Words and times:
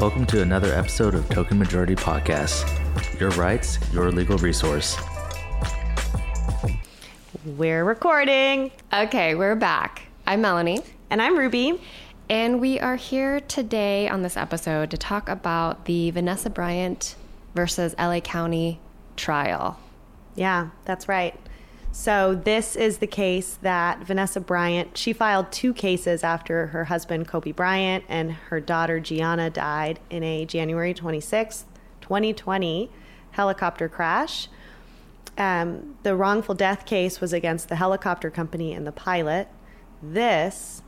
Welcome 0.00 0.24
to 0.28 0.40
another 0.40 0.72
episode 0.72 1.14
of 1.14 1.28
Token 1.28 1.58
Majority 1.58 1.94
Podcast. 1.94 2.64
Your 3.20 3.28
rights, 3.32 3.78
your 3.92 4.10
legal 4.10 4.38
resource. 4.38 4.96
We're 7.44 7.84
recording. 7.84 8.70
Okay, 8.94 9.34
we're 9.34 9.56
back. 9.56 10.04
I'm 10.26 10.40
Melanie. 10.40 10.80
And 11.10 11.20
I'm 11.20 11.38
Ruby. 11.38 11.82
And 12.30 12.62
we 12.62 12.80
are 12.80 12.96
here 12.96 13.40
today 13.40 14.08
on 14.08 14.22
this 14.22 14.38
episode 14.38 14.90
to 14.92 14.96
talk 14.96 15.28
about 15.28 15.84
the 15.84 16.10
Vanessa 16.12 16.48
Bryant 16.48 17.14
versus 17.54 17.94
LA 17.98 18.20
County 18.20 18.80
trial. 19.16 19.78
Yeah, 20.34 20.70
that's 20.86 21.08
right. 21.08 21.38
So 21.92 22.34
this 22.36 22.76
is 22.76 22.98
the 22.98 23.06
case 23.06 23.58
that 23.62 24.04
Vanessa 24.04 24.40
Bryant, 24.40 24.96
she 24.96 25.12
filed 25.12 25.50
two 25.50 25.74
cases 25.74 26.22
after 26.22 26.68
her 26.68 26.84
husband 26.84 27.26
Kobe 27.26 27.50
Bryant 27.50 28.04
and 28.08 28.32
her 28.32 28.60
daughter 28.60 29.00
Gianna 29.00 29.50
died 29.50 29.98
in 30.08 30.22
a 30.22 30.44
January 30.44 30.94
26th, 30.94 31.64
2020 32.00 32.90
helicopter 33.32 33.88
crash. 33.88 34.48
Um, 35.36 35.96
the 36.02 36.14
wrongful 36.14 36.54
death 36.54 36.86
case 36.86 37.20
was 37.20 37.32
against 37.32 37.68
the 37.68 37.76
helicopter 37.76 38.30
company 38.30 38.72
and 38.72 38.86
the 38.86 38.92
pilot. 38.92 39.48
This 40.00 40.82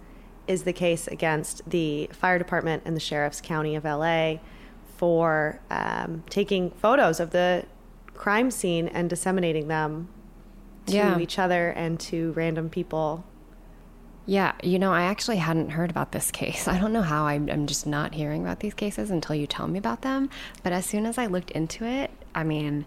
is 0.46 0.62
the 0.62 0.72
case 0.72 1.08
against 1.08 1.68
the 1.68 2.10
fire 2.12 2.38
department 2.38 2.82
and 2.84 2.94
the 2.94 3.00
sheriff's 3.00 3.40
county 3.40 3.74
of 3.74 3.84
LA 3.84 4.36
for 4.96 5.60
um, 5.68 6.22
taking 6.30 6.70
photos 6.70 7.18
of 7.18 7.30
the 7.30 7.64
crime 8.14 8.50
scene 8.52 8.86
and 8.88 9.10
disseminating 9.10 9.68
them 9.68 10.08
to 10.86 10.92
Yeah. 10.94 11.18
each 11.18 11.38
other 11.38 11.68
and 11.70 11.98
to 12.00 12.32
random 12.32 12.68
people. 12.70 13.24
Yeah, 14.24 14.52
you 14.62 14.78
know, 14.78 14.92
I 14.92 15.02
actually 15.02 15.38
hadn't 15.38 15.70
heard 15.70 15.90
about 15.90 16.12
this 16.12 16.30
case. 16.30 16.68
I 16.74 16.78
don't 16.78 16.92
know 16.92 17.02
how 17.02 17.24
I'm, 17.26 17.48
I'm 17.50 17.66
just 17.66 17.86
not 17.86 18.14
hearing 18.14 18.42
about 18.42 18.60
these 18.60 18.74
cases 18.74 19.10
until 19.10 19.34
you 19.34 19.46
tell 19.46 19.66
me 19.68 19.78
about 19.78 20.02
them. 20.02 20.30
But 20.62 20.72
as 20.72 20.86
soon 20.86 21.06
as 21.06 21.18
I 21.18 21.26
looked 21.26 21.50
into 21.50 21.84
it, 21.84 22.10
I 22.34 22.44
mean, 22.44 22.84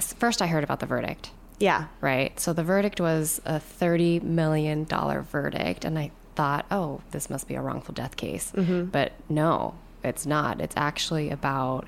first 0.00 0.42
I 0.42 0.46
heard 0.48 0.64
about 0.64 0.80
the 0.80 0.86
verdict, 0.86 1.30
Yeah. 1.58 1.86
right? 2.00 2.38
So 2.40 2.52
the 2.52 2.64
verdict 2.64 3.00
was 3.00 3.40
a 3.44 3.60
$30 3.60 4.22
million 4.22 4.84
verdict. 4.86 5.84
And 5.84 5.98
I 5.98 6.10
thought, 6.34 6.66
oh, 6.70 7.00
this 7.12 7.30
must 7.30 7.46
be 7.48 7.54
a 7.54 7.62
wrongful 7.62 7.94
death 7.94 8.16
case. 8.16 8.52
Mm-hmm. 8.54 8.86
But 8.86 9.12
no, 9.28 9.74
it's 10.02 10.26
not. 10.26 10.60
It's 10.60 10.76
actually 10.76 11.30
about 11.30 11.86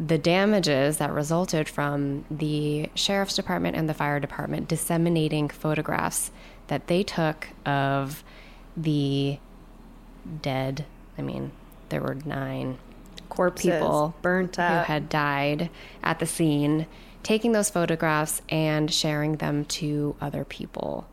the 0.00 0.18
damages 0.18 0.98
that 0.98 1.12
resulted 1.12 1.68
from 1.68 2.24
the 2.30 2.88
sheriff's 2.94 3.34
department 3.34 3.76
and 3.76 3.88
the 3.88 3.94
fire 3.94 4.20
department 4.20 4.68
disseminating 4.68 5.48
photographs 5.48 6.30
that 6.68 6.86
they 6.86 7.02
took 7.02 7.48
of 7.66 8.22
the 8.76 9.38
dead. 10.40 10.84
I 11.16 11.22
mean, 11.22 11.50
there 11.88 12.00
were 12.00 12.14
nine 12.14 12.78
Corpses 13.28 13.72
people 13.72 14.14
burnt 14.22 14.56
who 14.56 14.62
had 14.62 15.08
died 15.08 15.70
at 16.02 16.18
the 16.18 16.26
scene, 16.26 16.86
taking 17.22 17.52
those 17.52 17.70
photographs 17.70 18.40
and 18.48 18.92
sharing 18.92 19.36
them 19.36 19.64
to 19.64 20.16
other 20.20 20.44
people. 20.44 21.06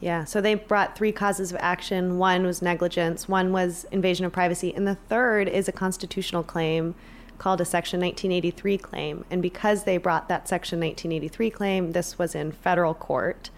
Yeah, 0.00 0.24
so 0.24 0.40
they 0.40 0.54
brought 0.54 0.96
three 0.96 1.10
causes 1.10 1.50
of 1.50 1.58
action. 1.60 2.18
One 2.18 2.46
was 2.46 2.62
negligence, 2.62 3.28
one 3.28 3.52
was 3.52 3.84
invasion 3.90 4.24
of 4.24 4.32
privacy, 4.32 4.72
and 4.74 4.86
the 4.86 4.94
third 4.94 5.48
is 5.48 5.66
a 5.66 5.72
constitutional 5.72 6.44
claim 6.44 6.94
called 7.38 7.60
a 7.60 7.64
Section 7.64 8.00
1983 8.00 8.78
claim. 8.78 9.24
And 9.30 9.40
because 9.40 9.84
they 9.84 9.96
brought 9.96 10.28
that 10.28 10.48
Section 10.48 10.80
1983 10.80 11.50
claim, 11.50 11.92
this 11.92 12.18
was 12.18 12.34
in 12.34 12.52
federal 12.52 12.94
court, 12.94 13.50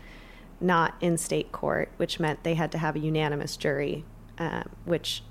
not 0.61 0.95
in 1.00 1.17
state 1.17 1.50
court, 1.50 1.91
which 1.97 2.20
meant 2.20 2.45
they 2.45 2.55
had 2.55 2.70
to 2.73 2.78
have 2.78 2.97
a 2.97 2.98
unanimous 2.98 3.56
jury, 3.56 4.05
uh, 4.39 4.64
which 4.84 5.23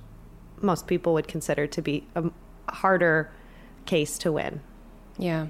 most 0.61 0.87
people 0.87 1.13
would 1.13 1.27
consider 1.27 1.67
to 1.67 1.81
be 1.81 2.05
a 2.15 2.31
harder 2.69 3.31
case 3.85 4.17
to 4.19 4.31
win. 4.31 4.61
Yeah. 5.17 5.47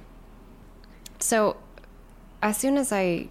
So, 1.20 1.58
as 2.42 2.58
soon 2.58 2.78
as 2.78 2.92
I 2.92 3.28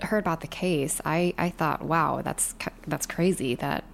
heard 0.00 0.18
about 0.18 0.40
the 0.40 0.46
case, 0.46 1.00
I, 1.04 1.34
I 1.38 1.50
thought, 1.50 1.82
wow, 1.82 2.22
that's 2.22 2.54
that's 2.86 3.06
crazy 3.06 3.54
that 3.56 3.84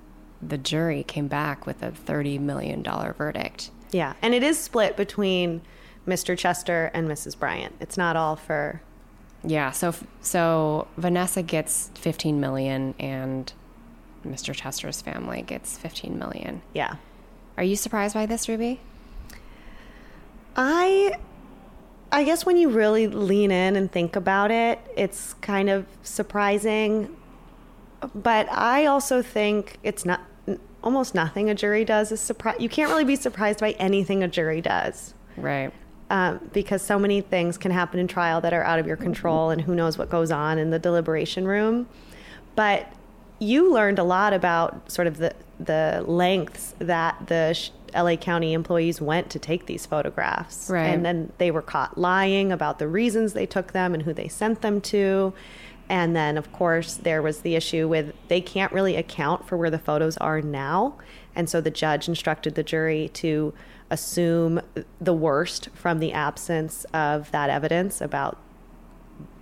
the 0.41 0.59
jury 0.59 1.03
came 1.03 1.29
back 1.29 1.67
with 1.67 1.83
a 1.83 1.91
thirty 1.91 2.39
million 2.39 2.83
dollar 2.83 3.13
verdict. 3.13 3.71
Yeah, 3.91 4.15
and 4.23 4.35
it 4.35 4.43
is 4.43 4.59
split 4.59 4.97
between 4.97 5.63
Mr. 6.07 6.37
Chester 6.37 6.91
and 6.95 7.09
Mrs. 7.09 7.39
Bryant. 7.39 7.75
It's 7.81 7.97
not 7.97 8.17
all 8.17 8.37
for 8.37 8.81
Yeah. 9.45 9.71
So 9.71 9.95
so 10.21 10.89
Vanessa 10.97 11.43
gets 11.43 11.91
fifteen 11.95 12.41
million, 12.41 12.95
and 12.99 13.53
Mr. 14.27 14.55
Chester's 14.55 15.01
family 15.01 15.43
gets 15.43 15.79
fifteen 15.79 16.19
million. 16.19 16.63
yeah. 16.75 16.97
Are 17.57 17.65
you 17.65 17.75
surprised 17.75 18.15
by 18.15 18.25
this, 18.27 18.49
Ruby? 18.49 18.81
I 20.57 21.15
I 22.11 22.25
guess 22.25 22.47
when 22.47 22.57
you 22.57 22.69
really 22.71 23.07
lean 23.07 23.51
in 23.51 23.77
and 23.77 23.91
think 23.91 24.17
about 24.17 24.51
it, 24.51 24.79
it's 24.97 25.35
kind 25.35 25.69
of 25.69 25.87
surprising. 26.03 27.15
But 28.15 28.51
I 28.51 28.87
also 28.87 29.23
think 29.23 29.79
it's 29.83 30.05
not 30.05 30.21
almost 30.83 31.15
nothing 31.15 31.51
a 31.51 31.55
jury 31.55 31.85
does 31.85 32.13
is 32.13 32.21
surprise. 32.21 32.57
You 32.59 32.69
can't 32.69 32.91
really 32.91 33.05
be 33.05 33.17
surprised 33.17 33.61
by 33.61 33.73
anything 33.73 34.23
a 34.23 34.29
jury 34.29 34.61
does. 34.61 35.15
Right. 35.37 35.73
Um, 36.11 36.41
because 36.53 36.81
so 36.81 36.99
many 36.99 37.21
things 37.21 37.59
can 37.59 37.71
happen 37.71 38.01
in 38.01 38.09
trial 38.09 38.41
that 38.41 38.55
are 38.55 38.63
out 38.63 38.79
of 38.79 38.87
your 38.87 38.97
control, 38.97 39.51
and 39.51 39.61
who 39.61 39.75
knows 39.75 39.99
what 39.99 40.09
goes 40.09 40.31
on 40.31 40.59
in 40.59 40.71
the 40.71 40.79
deliberation 40.79 41.47
room. 41.47 41.87
But 42.57 42.91
you 43.39 43.73
learned 43.73 43.99
a 43.99 44.05
lot 44.05 44.33
about 44.33 44.91
sort 44.91 45.07
of 45.07 45.19
the 45.19 45.35
the 45.61 46.05
lengths 46.07 46.75
that 46.79 47.27
the 47.27 47.59
LA 47.95 48.17
County 48.17 48.53
employees 48.53 49.01
went 49.01 49.29
to 49.31 49.39
take 49.39 49.67
these 49.67 49.87
photographs, 49.87 50.71
Right. 50.71 50.87
And 50.87 51.05
then 51.05 51.33
they 51.39 51.51
were 51.51 51.63
caught 51.63 51.99
lying 51.99 52.53
about 52.53 52.79
the 52.79 52.87
reasons 52.87 53.33
they 53.33 53.47
took 53.47 53.73
them 53.73 53.93
and 53.95 54.03
who 54.05 54.13
they 54.13 54.29
sent 54.29 54.61
them 54.63 54.81
to. 54.83 55.33
And 55.89 56.15
then, 56.15 56.37
of 56.37 56.53
course, 56.53 56.95
there 56.95 57.23
was 57.23 57.41
the 57.41 57.55
issue 57.55 57.89
with 57.89 58.15
they 58.29 58.41
can't 58.41 58.73
really 58.73 58.97
account 58.97 59.47
for 59.47 59.57
where 59.57 59.71
the 59.71 59.79
photos 59.79 60.17
are 60.19 60.43
now. 60.43 60.97
And 61.35 61.49
so 61.49 61.61
the 61.61 61.71
judge 61.71 62.09
instructed 62.09 62.55
the 62.55 62.63
jury 62.63 63.11
to 63.15 63.55
assume 63.91 64.61
the 65.01 65.15
worst 65.15 65.71
from 65.75 65.99
the 65.99 66.13
absence 66.13 66.85
of 66.93 67.31
that 67.31 67.49
evidence 67.49 68.01
about 68.01 68.37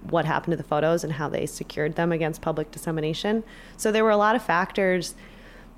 what 0.08 0.24
happened 0.24 0.52
to 0.52 0.56
the 0.56 0.62
photos 0.62 1.02
and 1.02 1.14
how 1.14 1.28
they 1.28 1.46
secured 1.46 1.96
them 1.96 2.12
against 2.12 2.40
public 2.40 2.70
dissemination. 2.70 3.42
So 3.76 3.90
there 3.90 4.04
were 4.04 4.10
a 4.10 4.16
lot 4.16 4.36
of 4.36 4.42
factors 4.42 5.16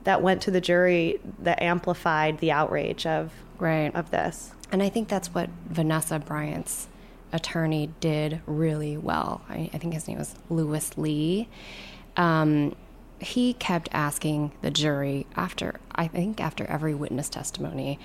that 0.05 0.21
went 0.23 0.43
to 0.43 0.51
the 0.51 0.61
jury 0.61 1.19
that 1.39 1.63
amplified 1.63 2.39
the 2.39 2.53
outrage 2.53 3.07
of 3.07 3.33
Right. 3.59 3.95
of 3.95 4.11
this. 4.11 4.53
And 4.71 4.83
I 4.83 4.89
think 4.89 5.09
that's 5.09 5.35
what 5.35 5.49
Vanessa 5.69 6.19
Bryant's 6.19 6.89
attorney 7.33 7.91
did 8.01 8.41
really 8.47 8.97
well. 8.97 9.43
I, 9.49 9.71
I 9.73 9.79
think 9.79 9.95
his 9.95 10.09
name 10.09 10.19
was 10.19 10.35
Luis 10.49 10.97
Li. 10.97 11.49
Um, 12.17 12.75
he 13.21 13.55
kept 13.55 13.89
asking 13.93 14.53
the 14.63 14.71
jury 14.71 15.27
after, 15.37 15.81
I 15.95 16.07
think, 16.07 16.41
after 16.41 16.65
every 16.67 16.95
witness 16.95 17.29
testimony 17.29 17.99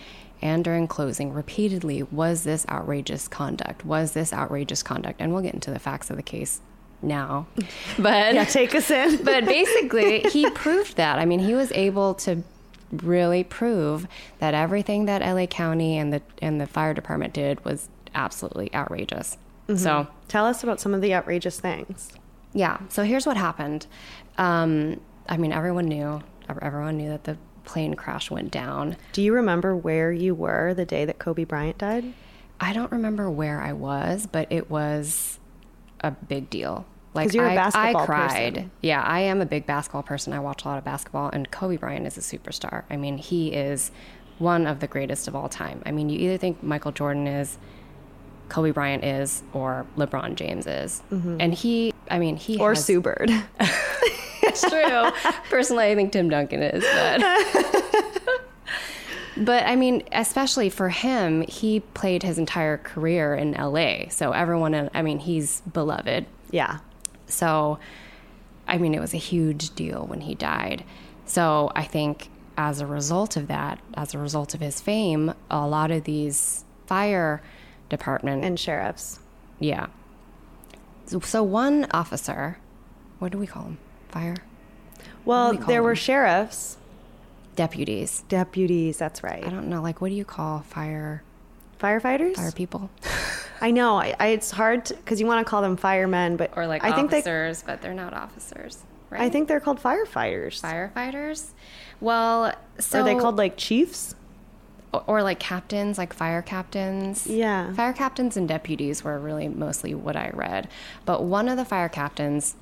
and 0.43 0.61
during 0.61 0.89
closing, 0.89 1.31
repeatedly, 1.31 2.03
was 2.03 2.43
this 2.43 2.65
outrageous 2.67 3.29
conduct? 3.29 3.85
Was 3.85 4.11
this 4.11 4.33
outrageous 4.33 4.83
conduct? 4.83 5.21
And 5.21 5.33
we'll 5.33 5.41
get 5.41 5.53
into 5.53 5.71
the 5.71 5.79
facts 5.79 6.09
of 6.09 6.17
the 6.17 6.23
case 6.23 6.59
now. 7.01 7.47
But 7.97 8.33
Yeah, 8.33 8.43
take 8.43 8.75
us 8.75 8.91
in. 8.91 9.23
but 9.23 9.45
basically, 9.45 10.19
he 10.21 10.49
proved 10.49 10.97
that. 10.97 11.17
I 11.17 11.23
mean, 11.23 11.39
he 11.39 11.53
was 11.53 11.71
able 11.71 12.13
to 12.15 12.43
really 12.91 13.45
prove 13.45 14.05
that 14.39 14.53
everything 14.53 15.05
that 15.05 15.21
LA 15.21 15.45
County 15.45 15.97
and 15.97 16.11
the 16.11 16.21
and 16.41 16.59
the 16.59 16.67
fire 16.67 16.93
department 16.93 17.33
did 17.33 17.63
was 17.63 17.87
absolutely 18.15 18.73
outrageous. 18.73 19.37
So, 19.75 20.07
Tell 20.27 20.45
us 20.45 20.61
about 20.63 20.79
some 20.81 20.93
of 20.93 21.01
the 21.01 21.13
outrageous 21.13 21.59
things. 21.59 22.11
yeah. 22.53 22.79
So 22.89 23.03
here's 23.03 23.25
what 23.25 23.37
happened. 23.37 23.87
Um, 24.37 24.99
I 25.29 25.37
mean, 25.37 25.53
everyone 25.53 25.85
knew. 25.85 26.21
Everyone 26.49 26.97
knew 26.97 27.09
that 27.09 27.23
the 27.23 27.37
plane 27.63 27.93
crash 27.95 28.29
went 28.29 28.51
down. 28.51 28.97
Do 29.13 29.21
you 29.21 29.33
remember 29.33 29.75
where 29.75 30.11
you 30.11 30.35
were 30.35 30.73
the 30.73 30.85
day 30.85 31.05
that 31.05 31.17
Kobe 31.17 31.45
Bryant 31.45 31.77
died? 31.77 32.13
I 32.59 32.73
don't 32.73 32.91
remember 32.91 33.29
where 33.31 33.61
I 33.61 33.71
was, 33.73 34.27
but 34.27 34.51
it 34.51 34.69
was 34.69 35.39
a 36.01 36.11
big 36.11 36.49
deal. 36.49 36.85
Like 37.13 37.33
you're 37.33 37.45
a 37.45 37.51
I, 37.53 37.55
basketball 37.55 38.01
I 38.01 38.05
cried. 38.05 38.53
person. 38.55 38.71
Yeah, 38.81 39.01
I 39.01 39.21
am 39.21 39.39
a 39.39 39.45
big 39.45 39.65
basketball 39.65 40.03
person. 40.03 40.33
I 40.33 40.39
watch 40.39 40.65
a 40.65 40.67
lot 40.67 40.77
of 40.77 40.83
basketball, 40.83 41.29
and 41.31 41.49
Kobe 41.51 41.77
Bryant 41.77 42.05
is 42.05 42.17
a 42.17 42.21
superstar. 42.21 42.83
I 42.89 42.97
mean, 42.97 43.17
he 43.17 43.53
is 43.53 43.91
one 44.39 44.67
of 44.67 44.81
the 44.81 44.87
greatest 44.87 45.27
of 45.29 45.35
all 45.35 45.47
time. 45.47 45.81
I 45.85 45.91
mean, 45.91 46.09
you 46.09 46.19
either 46.19 46.37
think 46.37 46.61
Michael 46.63 46.91
Jordan 46.91 47.27
is, 47.27 47.57
Kobe 48.53 48.69
Bryant 48.69 49.03
is, 49.03 49.41
or 49.51 49.87
LeBron 49.97 50.35
James 50.35 50.67
is, 50.67 51.01
mm-hmm. 51.11 51.37
and 51.39 51.55
he. 51.55 51.91
I 52.11 52.19
mean, 52.19 52.35
he 52.35 52.59
Or 52.59 52.75
has, 52.75 52.85
Sue 52.85 53.01
Bird? 53.01 53.31
it's 54.43 54.61
true. 54.69 55.09
Personally, 55.49 55.85
I 55.91 55.95
think 55.95 56.11
Tim 56.11 56.29
Duncan 56.29 56.61
is, 56.61 56.83
but. 56.93 57.21
But 59.35 59.65
I 59.65 59.75
mean, 59.75 60.03
especially 60.11 60.69
for 60.69 60.89
him, 60.89 61.41
he 61.47 61.79
played 61.79 62.21
his 62.21 62.37
entire 62.37 62.77
career 62.77 63.33
in 63.33 63.53
LA. 63.53 64.09
So 64.09 64.31
everyone, 64.31 64.91
I 64.93 65.01
mean, 65.01 65.17
he's 65.17 65.61
beloved. 65.61 66.27
yeah. 66.51 66.77
So, 67.25 67.79
I 68.67 68.77
mean, 68.77 68.93
it 68.93 68.99
was 69.01 69.15
a 69.15 69.17
huge 69.17 69.73
deal 69.73 70.05
when 70.05 70.21
he 70.21 70.35
died. 70.35 70.83
So 71.25 71.71
I 71.75 71.83
think 71.83 72.29
as 72.57 72.79
a 72.79 72.85
result 72.85 73.35
of 73.35 73.47
that, 73.47 73.79
as 73.95 74.13
a 74.13 74.19
result 74.19 74.53
of 74.53 74.61
his 74.61 74.79
fame, 74.79 75.33
a 75.49 75.65
lot 75.65 75.89
of 75.89 76.03
these 76.03 76.63
fire 76.85 77.41
department 77.97 78.43
And 78.43 78.59
sheriffs. 78.59 79.19
yeah. 79.59 79.87
So, 81.05 81.43
one 81.43 81.85
officer, 81.91 82.57
what 83.19 83.31
do 83.31 83.37
we 83.37 83.45
call 83.47 83.63
him? 83.63 83.77
Fire 84.09 84.35
Well, 85.25 85.51
we 85.51 85.57
there 85.57 85.83
were 85.83 85.95
sheriffs, 85.95 86.77
deputies. 87.55 88.23
deputies. 88.29 88.97
That's 88.97 89.21
right. 89.23 89.43
I 89.45 89.49
don't 89.49 89.67
know. 89.69 89.81
Like, 89.81 90.01
what 90.01 90.09
do 90.09 90.15
you 90.15 90.25
call 90.25 90.59
fire 90.61 91.23
Firefighters. 91.79 92.35
fire 92.37 92.51
people? 92.51 92.89
I 93.61 93.71
know. 93.71 93.97
I, 93.97 94.15
I, 94.19 94.27
it's 94.27 94.49
hard 94.51 94.83
because 94.87 95.19
you 95.19 95.27
want 95.27 95.45
to 95.45 95.49
call 95.49 95.61
them 95.61 95.75
firemen, 95.77 96.37
but 96.37 96.51
Or 96.57 96.65
like 96.67 96.83
I 96.83 96.93
think 96.93 97.11
they. 97.11 97.17
officers, 97.19 97.63
but 97.65 97.81
they're 97.81 97.93
not 97.93 98.13
officers, 98.13 98.83
right? 99.09 99.21
I 99.21 99.29
think 99.29 99.47
they're 99.49 99.59
called 99.59 99.81
firefighters. 99.81 100.61
firefighters. 100.61 101.49
Well, 101.99 102.53
so 102.79 103.01
Are 103.01 103.03
they 103.03 103.15
called 103.15 103.35
like 103.37 103.57
chiefs? 103.57 104.15
Or, 105.07 105.23
like 105.23 105.39
captains, 105.39 105.97
like 105.97 106.13
fire 106.13 106.41
captains. 106.41 107.25
Yeah. 107.27 107.73
Fire 107.73 107.93
captains 107.93 108.37
and 108.37 108.47
deputies 108.47 109.03
were 109.03 109.19
really 109.19 109.47
mostly 109.47 109.93
what 109.93 110.15
I 110.15 110.29
read. 110.33 110.67
But 111.05 111.23
one 111.23 111.49
of 111.49 111.57
the 111.57 111.65
fire 111.65 111.89
captains, 111.89 112.55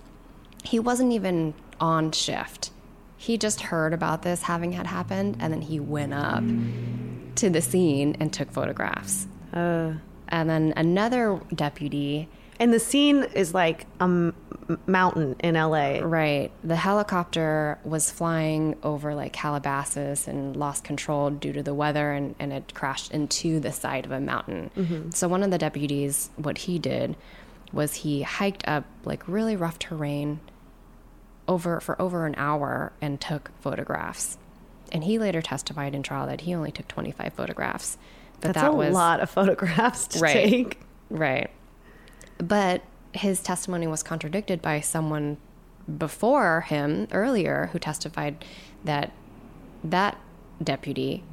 he 0.63 0.80
wasn't 0.80 1.12
even 1.13 1.54
on 1.80 2.12
shift. 2.12 2.72
He 3.18 3.38
just 3.38 3.62
heard 3.62 3.94
about 3.94 4.22
this 4.24 4.44
having 4.44 4.72
had 4.72 4.88
happened 4.88 5.38
and 5.39 5.51
then 5.54 5.62
he 5.62 5.80
went 5.80 6.13
up 6.13 6.44
to 7.36 7.50
the 7.50 7.62
scene 7.62 8.16
and 8.19 8.31
took 8.34 8.51
photographs. 8.51 9.27
Uh, 9.54 9.94
And 10.30 10.50
then 10.50 10.74
another 10.77 11.39
deputy, 11.54 12.30
and 12.60 12.74
the 12.74 12.80
scene 12.80 13.24
is 13.36 13.54
like 13.54 13.86
a 14.00 14.04
m- 14.04 14.27
m- 14.27 14.36
mountain 14.88 15.36
in 15.40 15.56
LA. 15.56 16.00
right, 16.02 16.52
the 16.63 16.75
helicopter 16.75 17.78
was 17.84 18.10
flying 18.12 18.75
over 18.84 19.13
like 19.16 19.34
Calabasas 19.34 20.28
and 20.28 20.56
lost 20.56 20.84
control 20.84 21.30
due 21.30 21.54
to 21.54 21.63
the 21.63 21.74
weather 21.74 22.12
and, 22.12 22.36
and 22.40 22.54
it 22.54 22.74
crashed 22.74 23.12
into 23.12 23.60
the 23.60 23.72
side 23.72 24.06
of 24.06 24.12
a 24.12 24.19
mountain. 24.19 24.72
Mm-hmm. 24.78 25.10
So 25.12 25.28
one 25.28 25.44
of 25.44 25.52
the 25.52 25.58
deputies, 25.58 26.30
what 26.36 26.58
he 26.60 26.80
did 26.80 27.16
was 27.74 27.96
he 27.96 28.22
hiked 28.22 28.68
up 28.68 28.86
like 29.06 29.28
really 29.28 29.56
rough 29.56 29.80
terrain 29.80 30.40
over 31.48 31.80
for 31.80 32.00
over 32.02 32.25
an 32.25 32.36
hour 32.38 32.94
and 33.02 33.19
took 33.19 33.52
photographs. 33.62 34.38
And 34.92 35.04
he 35.04 35.18
later 35.19 35.42
testified 35.42 35.96
in 35.96 36.04
trial 36.04 36.28
that 36.28 36.42
he 36.42 36.54
only 36.54 36.72
took 36.72 36.88
25 36.88 37.34
photographs. 37.34 37.98
But 38.42 38.54
That's 38.54 38.62
that 38.62 38.75
was 38.75 38.90
a 38.90 38.92
lot 38.92 39.19
of 39.22 39.30
photographs 39.30 40.08
to 40.08 40.19
Right. 40.19 40.34
take. 40.34 40.80
Right. 41.10 41.50
But 42.38 42.81
his 43.13 43.42
testimony 43.42 43.88
was 43.88 44.04
contradicted 44.04 44.62
by 44.62 44.80
someone 44.80 45.38
before 45.98 46.62
him 46.62 47.08
earlier 47.12 47.69
who 47.72 47.80
testified 47.80 48.44
that 48.84 49.12
that 49.84 50.18
deputy, 50.63 51.24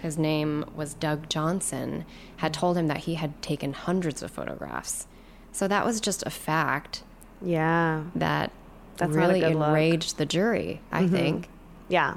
his 0.00 0.16
name 0.16 0.64
was 0.74 0.94
Doug 0.94 1.28
Johnson, 1.28 2.04
had 2.38 2.54
told 2.54 2.76
him 2.76 2.86
that 2.88 2.98
he 2.98 3.14
had 3.14 3.40
taken 3.42 3.72
hundreds 3.72 4.22
of 4.22 4.30
photographs. 4.30 5.06
So 5.52 5.68
that 5.68 5.84
was 5.84 6.00
just 6.00 6.22
a 6.26 6.30
fact 6.30 7.02
Yeah. 7.42 8.04
that 8.14 8.50
That's 8.96 9.12
really 9.12 9.40
good 9.40 9.54
look. 9.54 9.68
enraged 9.68 10.16
the 10.16 10.26
jury, 10.26 10.80
I 10.90 11.02
mm-hmm. 11.02 11.14
think. 11.14 11.48
Yeah. 11.88 12.16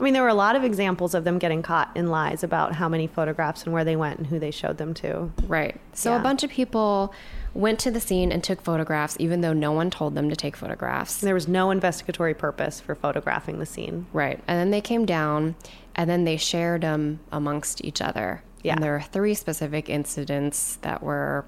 I 0.00 0.02
mean, 0.02 0.14
there 0.14 0.22
were 0.22 0.28
a 0.28 0.34
lot 0.34 0.56
of 0.56 0.64
examples 0.64 1.14
of 1.14 1.24
them 1.24 1.38
getting 1.38 1.60
caught 1.62 1.90
in 1.94 2.08
lies 2.08 2.42
about 2.42 2.74
how 2.76 2.88
many 2.88 3.06
photographs 3.06 3.64
and 3.64 3.72
where 3.74 3.84
they 3.84 3.96
went 3.96 4.16
and 4.18 4.26
who 4.28 4.38
they 4.38 4.50
showed 4.50 4.78
them 4.78 4.94
to. 4.94 5.30
Right. 5.46 5.78
So 5.92 6.12
Yeah. 6.12 6.20
a 6.20 6.22
bunch 6.22 6.42
of 6.42 6.48
people 6.50 7.12
went 7.52 7.78
to 7.80 7.90
the 7.90 8.00
scene 8.00 8.32
and 8.32 8.42
took 8.42 8.62
photographs, 8.62 9.16
even 9.18 9.42
though 9.42 9.52
no 9.52 9.72
one 9.72 9.90
told 9.90 10.14
them 10.14 10.30
to 10.30 10.36
take 10.36 10.56
photographs. 10.56 11.20
There 11.20 11.34
was 11.34 11.46
no 11.48 11.70
investigatory 11.70 12.32
purpose 12.32 12.80
for 12.80 12.94
photographing 12.94 13.58
the 13.58 13.66
scene. 13.66 14.06
Right. 14.12 14.40
And 14.48 14.58
then 14.58 14.70
they 14.70 14.80
came 14.80 15.04
down 15.04 15.54
and 15.94 16.08
then 16.08 16.24
they 16.24 16.38
shared 16.38 16.80
them 16.80 17.20
amongst 17.30 17.84
each 17.84 18.00
other. 18.00 18.42
Yeah. 18.62 18.74
And 18.74 18.82
there 18.82 18.94
are 18.96 19.02
three 19.02 19.34
specific 19.34 19.90
incidents 19.90 20.76
that 20.82 21.02
were 21.02 21.44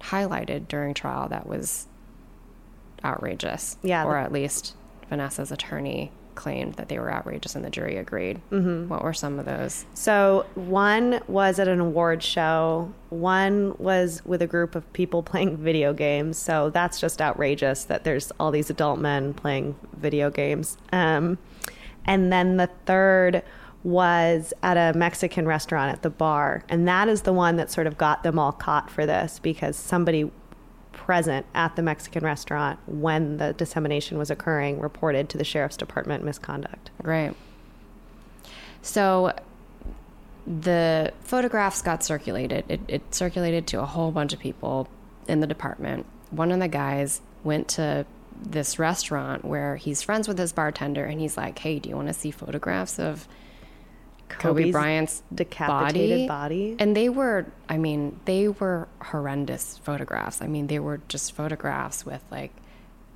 highlighted 0.00 0.68
during 0.68 0.92
trial 0.92 1.28
that 1.28 1.46
was 1.46 1.86
outrageous. 3.04 3.76
Yeah, 3.82 4.04
Or 4.04 4.16
at 4.16 4.32
least 4.32 4.74
Vanessa's 5.08 5.52
attorney 5.52 6.10
claimed 6.34 6.74
that 6.74 6.88
they 6.88 6.98
were 6.98 7.12
outrageous 7.12 7.54
and 7.54 7.64
the 7.64 7.70
jury 7.70 7.96
agreed. 7.96 8.40
Mm-hmm. 8.50 8.88
What 8.88 9.02
were 9.02 9.12
some 9.12 9.38
of 9.38 9.44
those? 9.44 9.84
So 9.94 10.46
one 10.54 11.20
was 11.28 11.58
at 11.58 11.68
an 11.68 11.80
award 11.80 12.22
show. 12.22 12.92
One 13.10 13.74
was 13.78 14.22
with 14.24 14.42
a 14.42 14.46
group 14.46 14.74
of 14.74 14.90
people 14.92 15.22
playing 15.22 15.56
video 15.56 15.92
games. 15.92 16.38
So 16.38 16.70
that's 16.70 17.00
just 17.00 17.20
outrageous 17.20 17.84
that 17.84 18.04
there's 18.04 18.32
all 18.38 18.50
these 18.50 18.70
adult 18.70 18.98
men 18.98 19.34
playing 19.34 19.76
video 19.96 20.30
games. 20.30 20.76
Um, 20.92 21.38
and 22.06 22.32
then 22.32 22.56
the 22.56 22.68
third 22.86 23.42
was 23.84 24.54
at 24.62 24.76
a 24.76 24.96
Mexican 24.96 25.46
restaurant 25.46 25.92
at 25.92 26.02
the 26.02 26.10
bar. 26.10 26.64
And 26.70 26.88
that 26.88 27.08
is 27.08 27.22
the 27.22 27.34
one 27.34 27.56
that 27.56 27.70
sort 27.70 27.86
of 27.86 27.98
got 27.98 28.22
them 28.22 28.38
all 28.38 28.52
caught 28.52 28.90
for 28.90 29.04
this 29.04 29.38
because 29.38 29.76
somebody 29.76 30.30
present 31.04 31.44
at 31.54 31.76
the 31.76 31.82
Mexican 31.82 32.24
restaurant 32.24 32.78
when 32.86 33.36
the 33.36 33.52
dissemination 33.52 34.16
was 34.16 34.30
occurring 34.30 34.80
reported 34.80 35.28
to 35.28 35.36
the 35.36 35.44
sheriff's 35.44 35.76
department 35.76 36.24
misconduct. 36.24 36.90
Right. 37.02 37.34
So 38.80 39.36
the 40.46 41.12
photographs 41.20 41.82
got 41.82 42.02
circulated. 42.02 42.64
It, 42.70 42.80
it 42.88 43.14
circulated 43.14 43.66
to 43.68 43.82
a 43.82 43.84
whole 43.84 44.12
bunch 44.12 44.32
of 44.32 44.38
people 44.38 44.88
in 45.28 45.40
the 45.40 45.46
department. 45.46 46.06
One 46.30 46.50
of 46.50 46.58
the 46.58 46.68
guys 46.68 47.20
went 47.42 47.68
to 47.68 48.06
this 48.40 48.78
restaurant 48.78 49.44
where 49.44 49.76
he's 49.76 50.00
friends 50.00 50.26
with 50.26 50.38
his 50.38 50.54
bartender 50.54 51.04
and 51.04 51.20
he's 51.20 51.36
like, 51.36 51.58
Hey, 51.58 51.78
do 51.78 51.90
you 51.90 51.96
want 51.96 52.08
to 52.08 52.14
see 52.14 52.30
photographs 52.30 52.98
of 52.98 53.28
Kobe 54.38 54.62
Kobe's 54.62 54.72
Bryant's 54.72 55.22
decapitated 55.34 56.28
body. 56.28 56.76
And 56.78 56.96
they 56.96 57.08
were, 57.08 57.46
I 57.68 57.78
mean, 57.78 58.20
they 58.24 58.48
were 58.48 58.88
horrendous 59.00 59.78
photographs. 59.78 60.42
I 60.42 60.46
mean, 60.46 60.66
they 60.66 60.78
were 60.78 61.00
just 61.08 61.32
photographs 61.32 62.04
with 62.04 62.22
like 62.30 62.52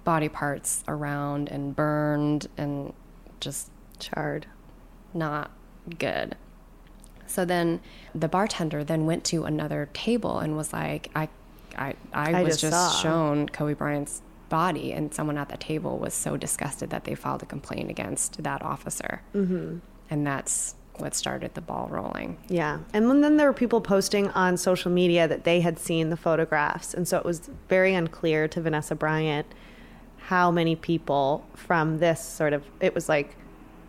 body 0.04 0.28
parts 0.28 0.84
around 0.88 1.48
and 1.48 1.74
burned 1.76 2.48
and 2.56 2.92
just 3.40 3.70
Charred. 3.98 4.46
not 5.12 5.50
good. 5.98 6.36
So 7.26 7.44
then 7.44 7.80
the 8.14 8.28
bartender 8.28 8.84
then 8.84 9.06
went 9.06 9.24
to 9.24 9.44
another 9.44 9.90
table 9.92 10.38
and 10.38 10.56
was 10.56 10.72
like, 10.72 11.10
I, 11.14 11.28
I, 11.76 11.94
I, 12.12 12.32
I 12.32 12.42
was 12.42 12.60
just 12.60 12.72
just, 12.72 13.02
shown 13.02 13.48
Kobe 13.48 13.74
Bryant's 13.74 14.22
body, 14.48 14.92
and 14.92 15.12
someone 15.12 15.36
at 15.36 15.50
the 15.50 15.56
table 15.56 15.98
was 15.98 16.14
so 16.14 16.36
disgusted 16.36 16.90
that 16.90 17.04
they 17.04 17.14
filed 17.14 17.42
a 17.42 17.46
complaint 17.46 17.90
against 17.90 18.42
that 18.42 18.62
officer, 18.62 19.20
mm-hmm. 19.34 19.78
and 20.08 20.26
that's 20.26 20.74
what 21.00 21.14
started 21.14 21.54
the 21.54 21.60
ball 21.60 21.88
rolling. 21.90 22.36
Yeah. 22.48 22.78
And 22.92 23.22
then- 23.22 23.36
there 23.36 23.46
were 23.46 23.52
people 23.54 23.80
posting 23.80 24.28
on 24.30 24.56
social 24.56 24.90
media 24.90 25.26
that 25.28 25.44
they 25.44 25.60
had 25.60 25.78
seen 25.78 26.10
the 26.10 26.16
photographs. 26.16 26.94
And 26.94 27.06
so 27.06 27.18
it 27.18 27.24
was 27.24 27.50
very 27.68 27.94
unclear 27.94 28.48
to 28.48 28.60
Vanessa 28.60 28.94
Bryant 28.94 29.46
how 30.18 30.50
many 30.50 30.76
people 30.76 31.46
from 31.54 31.98
this 31.98 32.20
sort 32.22 32.52
of, 32.52 32.62
it 32.80 32.94
was 32.94 33.08
like, 33.08 33.36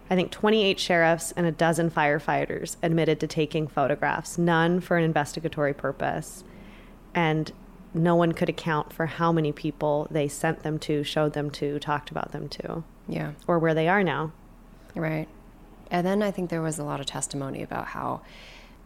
I 0.09 0.15
think 0.15 0.31
28 0.31 0.79
sheriffs 0.79 1.33
and 1.35 1.45
a 1.45 1.51
dozen 1.51 1.91
firefighters 1.91 2.77
admitted 2.81 3.19
to 3.19 3.27
taking 3.27 3.67
photographs, 3.67 4.37
none 4.37 4.79
for 4.79 4.97
an 4.97 5.03
investigatory 5.03 5.73
purpose. 5.73 6.43
And 7.13 7.51
no 7.93 8.15
one 8.15 8.31
could 8.31 8.49
account 8.49 8.93
for 8.93 9.07
how 9.07 9.31
many 9.31 9.51
people 9.51 10.07
they 10.09 10.27
sent 10.27 10.63
them 10.63 10.79
to, 10.79 11.03
showed 11.03 11.33
them 11.33 11.49
to, 11.51 11.79
talked 11.79 12.09
about 12.11 12.31
them 12.31 12.47
to, 12.49 12.83
Yeah. 13.07 13.31
or 13.47 13.59
where 13.59 13.73
they 13.73 13.87
are 13.87 14.03
now. 14.03 14.31
Right. 14.95 15.27
And 15.91 16.05
then 16.05 16.21
I 16.21 16.31
think 16.31 16.49
there 16.49 16.61
was 16.61 16.77
a 16.79 16.83
lot 16.83 16.99
of 16.99 17.05
testimony 17.05 17.61
about 17.63 17.87
how 17.87 18.21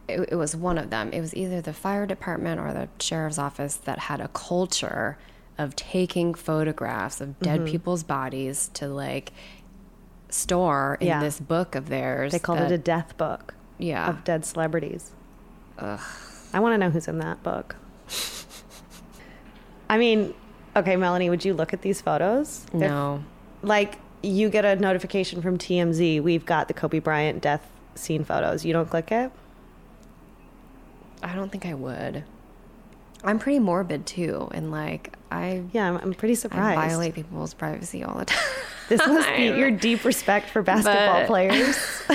it, 0.08 0.28
it 0.32 0.36
was 0.36 0.54
one 0.56 0.78
of 0.78 0.90
them. 0.90 1.10
It 1.12 1.20
was 1.20 1.34
either 1.34 1.60
the 1.60 1.72
fire 1.72 2.06
department 2.06 2.60
or 2.60 2.72
the 2.72 2.88
sheriff's 2.98 3.38
office 3.38 3.76
that 3.76 3.98
had 3.98 4.20
a 4.20 4.28
culture 4.28 5.18
of 5.58 5.76
taking 5.76 6.34
photographs 6.34 7.20
of 7.20 7.38
dead 7.40 7.60
Mm-hmm. 7.60 7.68
people's 7.70 8.02
bodies 8.02 8.70
to 8.74 8.88
like 8.88 9.32
store 10.30 10.98
in 11.00 11.06
Yeah. 11.06 11.20
this 11.20 11.38
book 11.40 11.74
of 11.74 11.88
theirs. 11.88 12.32
They 12.32 12.38
called 12.38 12.58
that- 12.58 12.72
it 12.72 12.74
a 12.74 12.78
death 12.78 13.16
book. 13.16 13.54
Yeah. 13.78 14.08
of 14.08 14.24
dead 14.24 14.44
celebrities. 14.44 15.10
Ugh. 15.78 16.00
I 16.52 16.60
want 16.60 16.74
to 16.74 16.78
know 16.78 16.90
who's 16.90 17.08
in 17.08 17.18
that 17.18 17.42
book. 17.42 17.74
I 19.90 19.98
mean, 19.98 20.32
okay, 20.76 20.96
Melanie, 20.96 21.28
would 21.30 21.44
you 21.44 21.54
look 21.54 21.72
at 21.72 21.82
these 21.82 22.00
photos? 22.00 22.66
No. 22.72 23.22
like, 23.62 23.98
you 24.24 24.48
get 24.50 24.64
a 24.64 24.76
notification 24.76 25.42
from 25.42 25.58
TMZ, 25.58 26.22
we've 26.22 26.44
got 26.46 26.68
the 26.68 26.74
Kobe 26.74 26.98
Bryant 26.98 27.42
death 27.42 27.68
scene 27.94 28.24
photos. 28.24 28.64
You 28.64 28.72
don't 28.72 28.88
click 28.88 29.12
it? 29.12 29.30
I 31.22 31.34
don't 31.34 31.50
think 31.50 31.66
I 31.66 31.74
would. 31.74 32.24
I'm 33.22 33.38
pretty 33.38 33.58
morbid 33.58 34.04
too, 34.06 34.48
and 34.52 34.70
like 34.70 35.14
I, 35.30 35.62
Yeah, 35.72 35.88
I'm, 35.88 35.96
I'm 35.96 36.14
pretty 36.14 36.32
I 36.32 36.36
surprised. 36.36 36.78
violate 36.80 37.14
people's 37.14 37.54
privacy 37.54 38.02
all 38.04 38.18
the 38.18 38.24
time. 38.26 38.44
This 38.86 39.00
must 39.06 39.26
be 39.34 39.44
your 39.44 39.70
deep 39.70 40.04
respect 40.04 40.50
for 40.50 40.60
basketball 40.60 41.20
But- 41.20 41.26
players. 41.26 42.02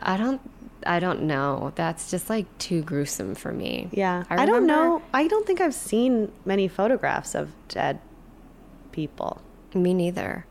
I 0.00 0.16
don't. 0.16 0.40
I 0.86 1.00
don't 1.00 1.22
know. 1.22 1.72
That's 1.74 2.08
just 2.08 2.30
like 2.30 2.46
too 2.58 2.82
gruesome 2.82 3.34
for 3.34 3.50
me. 3.50 3.88
Yeah. 3.90 4.22
I, 4.30 4.46
don't 4.46 4.64
know. 4.66 5.02
I 5.12 5.26
don't 5.26 5.44
think 5.44 5.60
I've 5.60 5.74
seen 5.74 6.30
many 6.44 6.68
photographs 6.68 7.34
of 7.34 7.50
dead 7.66 7.98
people. 8.96 9.42
Me 9.74 9.92
neither. 9.94 10.46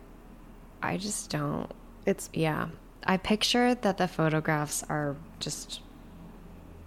I 0.81 0.97
just 0.97 1.29
don't. 1.31 1.69
It's 2.05 2.29
Yeah. 2.31 2.67
I 3.03 3.17
picture 3.17 3.75
that 3.75 3.97
the 3.97 4.07
photographs 4.07 4.83
are 4.87 5.15
just 5.39 5.81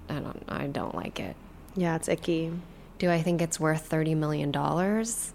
I 0.08 0.20
don't 0.20 0.42
I 0.48 0.66
don't 0.68 0.94
like 0.94 1.18
it. 1.20 1.36
yeah, 1.76 1.96
it's 1.96 2.08
icky. 2.08 2.52
Do 2.98 3.10
I 3.10 3.20
think 3.22 3.42
it's 3.42 3.60
worth 3.60 3.82
30 3.86 4.14
million 4.14 4.50
dollars? 4.50 5.32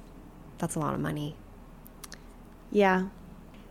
That's 0.57 0.75
a 0.75 0.79
lot 0.79 0.93
of 0.93 0.99
money. 1.01 1.35
Yeah. 2.71 3.07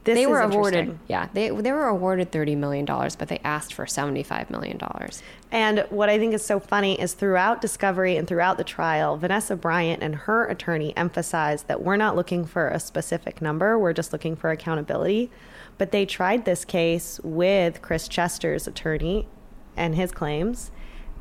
This 0.04 0.16
they 0.16 0.22
is 0.22 0.28
were 0.28 0.40
awarded 0.40 0.98
yeah, 1.06 1.28
they 1.32 1.50
they 1.50 1.70
were 1.70 1.86
awarded 1.86 2.32
30 2.32 2.56
million 2.56 2.84
dollars, 2.84 3.14
but 3.14 3.28
they 3.28 3.38
asked 3.44 3.72
for 3.72 3.86
75 3.86 4.50
million 4.50 4.76
dollars. 4.76 5.22
And 5.50 5.86
what 5.90 6.08
I 6.08 6.18
think 6.18 6.34
is 6.34 6.44
so 6.44 6.58
funny 6.58 7.00
is 7.00 7.14
throughout 7.14 7.60
discovery 7.60 8.16
and 8.16 8.26
throughout 8.26 8.56
the 8.56 8.64
trial, 8.64 9.16
Vanessa 9.16 9.54
Bryant 9.54 10.02
and 10.02 10.16
her 10.16 10.46
attorney 10.46 10.96
emphasized 10.96 11.68
that 11.68 11.82
we're 11.82 11.96
not 11.96 12.16
looking 12.16 12.44
for 12.44 12.68
a 12.68 12.80
specific 12.80 13.40
number, 13.40 13.78
we're 13.78 13.92
just 13.92 14.12
looking 14.12 14.34
for 14.34 14.50
accountability. 14.50 15.30
But 15.78 15.92
they 15.92 16.04
tried 16.04 16.44
this 16.44 16.64
case 16.64 17.20
with 17.22 17.80
Chris 17.80 18.08
Chester's 18.08 18.66
attorney 18.66 19.28
and 19.76 19.94
his 19.94 20.10
claims, 20.10 20.70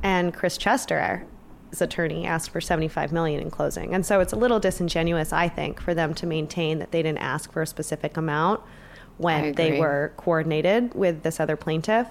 and 0.02 0.34
Chris 0.34 0.58
Chester's 0.58 1.22
attorney 1.80 2.26
asked 2.26 2.50
for 2.50 2.60
75 2.60 3.14
million 3.14 3.42
in 3.42 3.50
closing. 3.50 3.94
And 3.94 4.06
so 4.06 4.20
it's 4.20 4.34
a 4.34 4.36
little 4.36 4.60
disingenuous, 4.60 5.32
I 5.32 5.48
think, 5.48 5.80
for 5.80 5.94
them 5.94 6.14
to 6.16 6.26
maintain 6.26 6.80
that 6.80 6.92
they 6.92 7.02
didn't 7.02 7.20
ask 7.20 7.52
for 7.52 7.62
a 7.62 7.68
specific 7.68 8.18
amount 8.18 8.62
when 9.18 9.54
they 9.54 9.80
were 9.80 10.12
coordinated 10.18 10.94
with 10.96 11.24
this 11.24 11.40
other 11.40 11.56
plaintiff. 11.56 12.08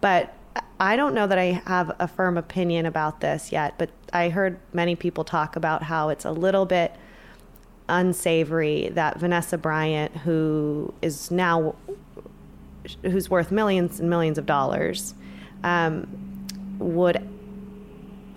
But 0.00 0.32
I 0.78 0.96
don't 0.96 1.14
know 1.14 1.26
that 1.26 1.38
I 1.38 1.62
have 1.66 1.94
a 1.98 2.06
firm 2.06 2.36
opinion 2.38 2.86
about 2.86 3.20
this 3.20 3.52
yet, 3.52 3.74
but 3.78 3.90
I 4.12 4.28
heard 4.28 4.58
many 4.72 4.94
people 4.94 5.24
talk 5.24 5.56
about 5.56 5.82
how 5.82 6.08
it's 6.08 6.24
a 6.24 6.30
little 6.30 6.64
bit 6.64 6.94
unsavory 7.88 8.90
that 8.90 9.18
Vanessa 9.18 9.58
Bryant, 9.58 10.16
who 10.18 10.92
is 11.02 11.30
now 11.30 11.74
who's 13.02 13.28
worth 13.28 13.50
millions 13.50 13.98
and 14.00 14.08
millions 14.08 14.38
of 14.38 14.46
dollars, 14.46 15.14
um, 15.64 16.06
would 16.78 17.26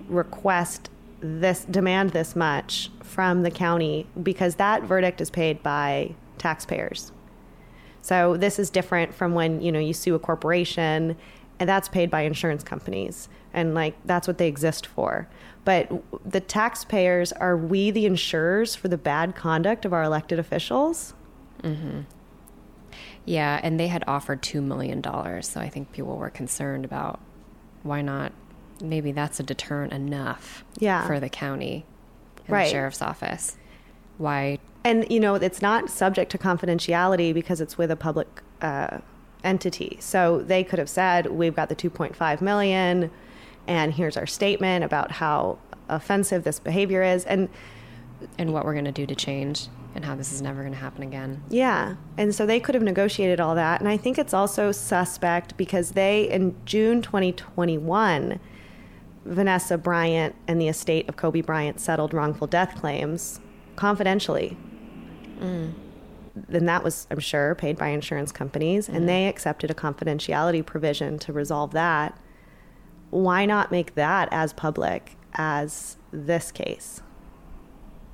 request 0.10 0.90
this 1.22 1.66
demand 1.66 2.12
this 2.12 2.36
much 2.36 2.90
from 3.04 3.44
the 3.44 3.52
county 3.52 4.08
because 4.22 4.56
that 4.56 4.84
verdict 4.84 5.22
is 5.22 5.30
paid 5.30 5.62
by 5.62 6.14
taxpayers. 6.38 7.12
So 8.02 8.38
this 8.38 8.60
is 8.60 8.70
different 8.70 9.14
from 9.14 9.34
when, 9.34 9.62
you 9.62 9.72
know, 9.72 9.80
you 9.80 9.94
sue 9.94 10.16
a 10.16 10.20
corporation 10.20 11.18
and 11.60 11.68
that's 11.68 11.90
paid 11.90 12.10
by 12.10 12.22
insurance 12.22 12.64
companies 12.64 13.28
and 13.54 13.74
like 13.74 13.96
that's 14.06 14.28
what 14.28 14.38
they 14.38 14.48
exist 14.48 14.86
for. 14.86 15.28
But 15.66 15.92
the 16.26 16.40
taxpayers 16.40 17.32
are 17.34 17.58
we 17.58 17.92
the 17.92 18.06
insurers 18.06 18.76
for 18.76 18.88
the 18.88 18.98
bad 18.98 19.36
conduct 19.36 19.86
of 19.86 19.94
our 19.94 20.04
elected 20.04 20.40
officials? 20.40 21.14
Mm-hmm. 21.64 22.02
Yeah, 23.26 23.60
and 23.62 23.80
they 23.80 23.88
had 23.88 24.04
offered 24.08 24.42
2 24.42 24.62
million 24.62 25.02
dollars, 25.02 25.48
so 25.48 25.60
I 25.60 25.70
think 25.70 25.92
people 25.92 26.16
were 26.16 26.30
concerned 26.30 26.86
about 26.86 27.20
why 27.84 28.02
not 28.02 28.32
maybe 28.82 29.12
that's 29.12 29.40
a 29.40 29.44
deterrent 29.44 29.94
enough 29.94 30.64
Yeah. 30.78 31.06
for 31.06 31.20
the 31.20 31.30
county 31.30 31.86
and 32.46 32.50
Right. 32.50 32.66
the 32.66 32.72
sheriff's 32.72 33.02
office. 33.02 33.58
Why 34.18 34.60
And 34.86 35.06
you 35.10 35.20
know, 35.20 35.36
it's 35.36 35.62
not 35.62 35.90
subject 35.90 36.32
to 36.32 36.38
confidentiality 36.38 37.34
because 37.34 37.60
it's 37.62 37.78
with 37.78 37.92
a 37.92 37.96
public 37.98 38.28
uh, 38.62 39.00
entity. 39.44 39.98
So 40.00 40.40
they 40.40 40.64
could 40.64 40.80
have 40.80 40.90
said, 40.90 41.28
"We've 41.28 41.56
got 41.56 41.68
the 41.70 41.76
2.5 41.76 42.42
million, 42.42 43.12
and 43.68 43.94
here's 43.94 44.16
our 44.18 44.26
statement 44.26 44.84
about 44.86 45.12
how 45.14 45.58
offensive 45.90 46.44
this 46.46 46.60
behavior 46.60 47.04
is." 47.04 47.26
And 47.26 47.50
and 48.38 48.54
what 48.54 48.66
we're 48.66 48.74
going 48.74 48.86
to 48.86 48.92
do 48.92 49.06
to 49.06 49.16
change 49.16 49.68
and 49.96 50.04
how 50.06 50.14
this 50.16 50.32
is 50.34 50.42
never 50.42 50.62
going 50.62 50.74
to 50.74 50.80
happen 50.80 51.04
again. 51.04 51.42
yeah, 51.50 51.96
and 52.18 52.34
so 52.36 52.46
they 52.46 52.60
could 52.60 52.76
have 52.76 52.84
negotiated 52.84 53.40
all 53.40 53.56
that. 53.56 53.80
And 53.80 53.88
I 53.90 53.96
think 53.98 54.18
it's 54.18 54.34
also 54.34 54.72
suspect 54.74 55.56
because 55.58 55.92
they, 55.92 56.30
in 56.30 56.54
June 56.66 57.02
2021, 57.02 58.40
Vanessa 59.26 59.78
Bryant 59.78 60.36
and 60.48 60.60
the 60.60 60.68
estate 60.68 61.08
of 61.10 61.18
Kobe 61.18 61.42
Bryant 61.42 61.80
settled 61.80 62.14
wrongful 62.14 62.48
death 62.48 62.76
claims 62.76 63.40
confidentially. 63.76 64.58
Mm. 65.40 65.74
Then 66.36 66.66
that 66.66 66.84
was, 66.84 67.08
I'm 67.12 67.20
sure, 67.20 67.56
paid 67.56 67.78
by 67.78 67.90
insurance 67.90 68.32
companies, 68.32 68.88
and 68.88 69.04
mm. 69.04 69.08
they 69.08 69.28
accepted 69.28 69.70
a 69.70 69.74
confidentiality 69.74 70.66
provision 70.66 71.20
to 71.20 71.34
resolve 71.34 71.72
that. 71.72 72.18
Why 73.10 73.46
not 73.46 73.72
make 73.72 73.96
that 73.96 74.30
as 74.32 74.54
public 74.54 75.18
as 75.34 75.98
this 76.12 76.52
case? 76.52 77.02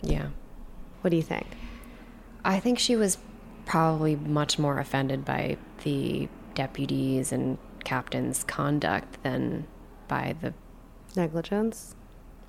Yeah. 0.01 0.27
What 1.01 1.11
do 1.11 1.17
you 1.17 1.23
think? 1.23 1.47
I 2.43 2.59
think 2.59 2.79
she 2.79 2.95
was 2.95 3.17
probably 3.65 4.15
much 4.15 4.57
more 4.59 4.79
offended 4.79 5.25
by 5.25 5.57
the 5.83 6.29
deputies 6.53 7.31
and 7.31 7.57
captain's 7.83 8.43
conduct 8.43 9.21
than 9.23 9.67
by 10.07 10.35
the 10.41 10.53
Negligence 11.17 11.95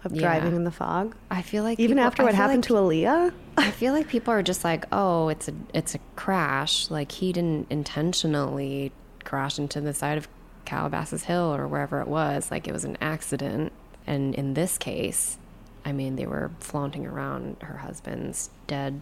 of 0.05 0.13
Yeah. 0.13 0.21
driving 0.23 0.55
in 0.57 0.65
the 0.65 0.71
fog? 0.71 1.15
I 1.31 1.43
feel 1.43 1.63
like 1.65 1.79
Even 1.81 1.97
people- 1.97 2.07
after 2.07 2.23
what 2.25 2.35
happened 2.35 2.59
like 2.65 2.69
to 2.69 2.75
Aaliyah? 2.75 3.33
I 3.59 3.71
feel 3.71 3.93
like 3.93 4.09
people 4.09 4.33
are 4.33 4.43
just 4.43 4.65
like, 4.65 4.85
"Oh, 4.93 5.29
it's 5.29 5.49
a 5.49 5.53
it's 5.75 5.95
a 5.95 5.99
crash. 6.17 6.91
Like 6.91 7.13
he 7.13 7.33
didn't 7.33 7.67
intentionally 7.71 8.93
crash 9.25 9.59
into 9.59 9.81
the 9.81 9.93
side 9.95 10.19
of 10.19 10.29
Calabasas 10.65 11.25
Hill 11.25 11.55
or 11.55 11.67
wherever 11.67 12.01
it 12.01 12.09
was. 12.09 12.51
Like 12.51 12.69
it 12.69 12.73
was 12.73 12.85
an 12.85 12.97
accident." 13.01 13.73
And 14.07 14.35
in 14.37 14.55
this 14.55 14.79
case, 14.79 15.37
I 15.85 15.93
mean, 15.93 16.15
they 16.17 16.27
were 16.27 16.51
flaunting 16.61 17.07
around 17.07 17.57
her 17.63 17.79
husband's 17.79 18.51
dead, 18.69 19.01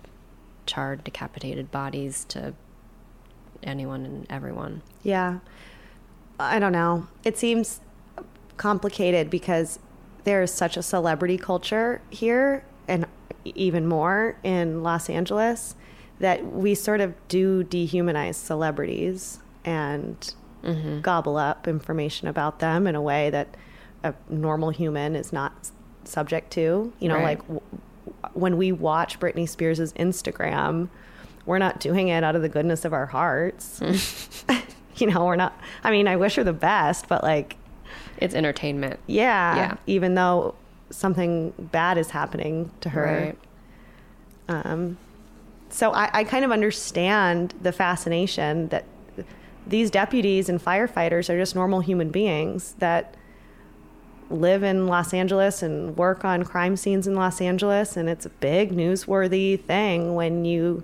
charred, 0.66 1.04
decapitated 1.04 1.71
bodies 1.71 2.25
to 2.30 2.54
anyone 3.62 4.04
and 4.06 4.26
everyone. 4.30 4.83
Yeah. 5.02 5.38
I 6.38 6.59
don't 6.59 6.73
know. 6.73 7.06
It 7.23 7.38
seems 7.38 7.80
complicated 8.57 9.31
because 9.31 9.79
there 10.25 10.43
is 10.43 10.53
such 10.53 10.77
a 10.77 10.83
celebrity 10.83 11.37
culture 11.37 12.01
here 12.11 12.65
and 12.89 13.07
even 13.45 13.87
more 13.87 14.37
in 14.43 14.83
Los 14.83 15.11
Angeles 15.11 15.75
that 16.21 16.45
we 16.47 16.75
sort 16.75 17.01
of 17.01 17.15
do 17.29 17.65
dehumanize 17.65 18.37
celebrities 18.37 19.41
and 19.65 20.35
mm-hmm. 20.63 21.01
gobble 21.01 21.37
up 21.37 21.67
information 21.69 22.29
about 22.29 22.61
them 22.61 22.87
in 22.87 22.95
a 22.95 23.03
way 23.03 23.31
that 23.31 23.57
a 24.03 24.15
normal 24.29 24.71
human 24.71 25.17
is 25.17 25.33
not 25.33 25.71
subject 26.05 26.51
to. 26.53 26.93
You 27.01 27.09
know, 27.09 27.17
Right. 27.17 27.25
like 27.25 27.41
w- 27.43 27.61
when 28.35 28.57
we 28.57 28.73
watch 28.73 29.19
Britney 29.19 29.49
Spears' 29.49 29.93
Instagram, 29.95 30.89
we're 31.47 31.59
not 31.59 31.81
doing 31.81 32.09
it 32.09 32.25
out 32.25 32.37
of 32.37 32.43
the 32.43 32.49
goodness 32.49 32.85
of 32.85 32.93
our 32.93 33.07
hearts. 33.07 33.81
Mm. 33.81 34.63
you 34.97 35.07
know, 35.09 35.25
we're 35.25 35.37
not, 35.37 35.59
I 35.83 35.91
mean, 35.91 36.09
I 36.09 36.17
wish 36.17 36.37
her 36.37 36.45
the 36.45 36.53
best, 36.53 37.09
but 37.09 37.23
like, 37.23 37.57
It's 38.19 38.35
entertainment. 38.35 39.01
yeah, 39.07 39.57
Yeah. 39.57 39.75
even 39.87 40.15
though 40.15 40.55
something 40.91 41.53
bad 41.59 41.99
is 41.99 42.11
happening 42.11 42.71
to 42.81 42.89
her. 42.91 43.35
Right. 44.49 44.65
Um, 44.67 44.99
so 45.71 45.93
I, 45.93 46.11
I 46.13 46.25
kind 46.25 46.45
of 46.45 46.53
understand 46.53 47.55
the 47.61 47.73
fascination 47.73 48.69
that 48.69 48.85
these 49.67 49.91
deputies 49.91 50.49
and 50.49 50.63
firefighters 50.63 51.29
are 51.31 51.39
just 51.39 51.55
normal 51.55 51.81
human 51.81 52.11
beings 52.11 52.75
that 52.79 53.15
live 54.31 54.63
in 54.63 54.87
Los 54.87 55.13
Angeles 55.15 55.63
and 55.63 55.97
work 55.97 56.25
on 56.25 56.45
crime 56.45 56.77
scenes 56.77 57.07
in 57.07 57.15
Los 57.15 57.41
Angeles. 57.41 57.97
And 57.97 58.09
it's 58.09 58.27
a 58.27 58.31
big 58.31 58.73
newsworthy 58.73 59.61
thing 59.61 60.15
when 60.15 60.45
you 60.45 60.83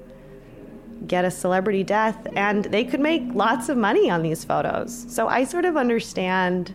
get 1.06 1.24
a 1.24 1.30
celebrity 1.30 1.82
death 1.82 2.26
and 2.36 2.64
they 2.66 2.84
could 2.84 3.00
make 3.00 3.22
lots 3.34 3.68
of 3.68 3.76
money 3.76 4.10
on 4.10 4.22
these 4.22 4.44
photos. 4.44 5.06
So 5.08 5.28
I 5.28 5.44
sort 5.44 5.64
of 5.64 5.76
understand 5.76 6.74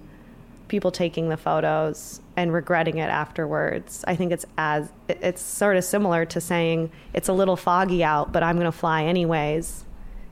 people 0.68 0.92
taking 0.92 1.30
the 1.30 1.38
photos 1.38 2.22
and 2.36 2.52
regretting 2.54 2.98
it 2.98 3.10
afterwards. 3.10 4.04
I 4.08 4.16
think 4.16 4.32
it's 4.32 4.46
as 4.58 4.90
it's 5.08 5.42
sort 5.42 5.78
of 5.78 5.84
similar 5.84 6.26
to 6.26 6.42
saying 6.42 6.92
it's 7.14 7.28
a 7.30 7.34
little 7.34 7.56
foggy 7.56 8.04
out, 8.04 8.32
but 8.32 8.44
I'm 8.44 8.56
going 8.56 8.66
to 8.66 8.72
fly 8.78 9.04
anyways 9.04 9.86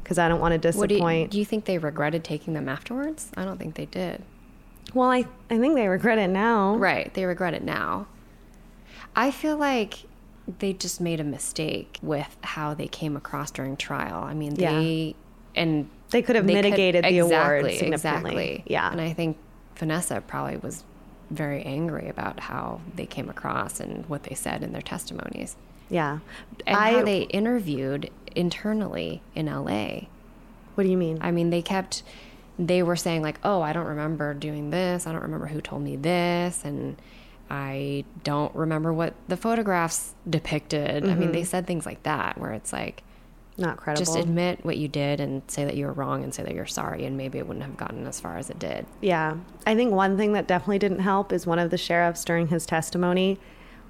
because 0.03 0.17
I 0.17 0.27
don't 0.27 0.39
want 0.41 0.61
to 0.61 0.71
What 0.77 0.89
do 0.89 0.95
you, 0.95 0.99
disappoint. 0.99 1.31
do 1.31 1.39
you 1.39 1.45
think 1.45 1.65
they 1.65 1.77
regretted 1.77 2.23
taking 2.23 2.53
them 2.53 2.67
afterwards? 2.67 3.31
I 3.37 3.45
don't 3.45 3.57
think 3.57 3.75
they 3.75 3.85
did. 3.85 4.23
well, 4.93 5.09
I 5.09 5.25
I 5.49 5.57
think 5.59 5.75
they 5.75 5.87
regret 5.87 6.17
it 6.17 6.27
now. 6.29 6.75
Right. 6.75 7.13
They 7.13 7.25
regret 7.25 7.53
it 7.53 7.63
now. 7.63 8.07
I 9.15 9.31
feel 9.31 9.57
like 9.57 10.03
they 10.59 10.73
just 10.73 10.99
made 10.99 11.19
a 11.19 11.23
mistake 11.23 11.99
with 12.01 12.35
how 12.41 12.73
they 12.73 12.87
came 12.87 13.15
across 13.15 13.49
during 13.51 13.77
trial. 13.77 14.23
I 14.23 14.33
mean, 14.33 14.55
Yeah. 14.55 14.73
they 14.79 15.15
and 15.55 15.87
They 16.09 16.21
could 16.21 16.35
have 16.35 16.45
mitigated 16.45 17.05
the 17.05 17.19
award 17.19 17.63
significantly. 17.73 17.91
Exactly. 17.93 18.63
Yeah. 18.67 18.91
And 18.91 18.99
I 18.99 19.13
think 19.13 19.37
Vanessa 19.75 20.21
probably 20.21 20.57
was 20.57 20.83
very 21.29 21.63
angry 21.63 22.07
about 22.09 22.39
how 22.41 22.81
they 22.95 23.05
came 23.05 23.29
across 23.29 23.79
and 23.79 24.05
what 24.07 24.23
they 24.23 24.35
said 24.35 24.63
in 24.63 24.71
their 24.71 24.81
testimonies. 24.81 25.55
Yeah. 25.89 26.19
And 26.65 26.75
I 26.77 26.93
how 26.93 27.03
they 27.03 27.21
interviewed 27.23 28.09
internally 28.35 29.21
in 29.35 29.45
LA. 29.47 30.07
What 30.75 30.83
do 30.83 30.89
you 30.89 30.97
mean? 30.97 31.17
I 31.21 31.31
mean, 31.31 31.49
they 31.49 31.61
kept, 31.61 32.03
they 32.57 32.81
were 32.83 32.95
saying, 32.95 33.21
like, 33.21 33.39
oh, 33.43 33.61
I 33.61 33.73
don't 33.73 33.85
remember 33.87 34.33
doing 34.33 34.69
this. 34.71 35.05
I 35.07 35.11
don't 35.11 35.21
remember 35.21 35.47
who 35.47 35.61
told 35.61 35.81
me 35.83 35.95
this. 35.95 36.63
And 36.65 36.99
I 37.49 38.05
don't 38.23 38.53
remember 38.55 38.91
what 38.91 39.13
the 39.27 39.37
photographs 39.37 40.13
depicted. 40.27 41.03
I 41.03 41.07
mean, 41.13 41.23
Mm-hmm. 41.23 41.31
they 41.33 41.43
said 41.43 41.67
things 41.67 41.85
like 41.85 42.01
that, 42.03 42.37
where 42.39 42.51
it's 42.53 42.73
like, 42.73 43.03
Not 43.57 43.77
credible. 43.77 44.05
Just 44.05 44.17
admit 44.17 44.65
what 44.65 44.77
you 44.77 44.87
did 44.87 45.19
and 45.19 45.43
say 45.47 45.63
that 45.63 45.75
you 45.75 45.85
were 45.85 45.93
wrong 45.93 46.23
and 46.23 46.33
say 46.33 46.43
that 46.43 46.53
you're 46.53 46.65
sorry, 46.65 47.05
and 47.05 47.15
maybe 47.17 47.37
it 47.37 47.47
wouldn't 47.47 47.65
have 47.65 47.77
gotten 47.77 48.07
as 48.07 48.19
far 48.19 48.37
as 48.37 48.49
it 48.49 48.57
did. 48.57 48.85
Yeah. 49.01 49.37
I 49.67 49.75
think 49.75 49.93
one 49.93 50.17
thing 50.17 50.33
that 50.33 50.47
definitely 50.47 50.79
didn't 50.79 50.99
help 50.99 51.31
is 51.31 51.45
one 51.45 51.59
of 51.59 51.69
the 51.69 51.77
sheriffs 51.77 52.23
during 52.25 52.47
his 52.47 52.65
testimony 52.65 53.39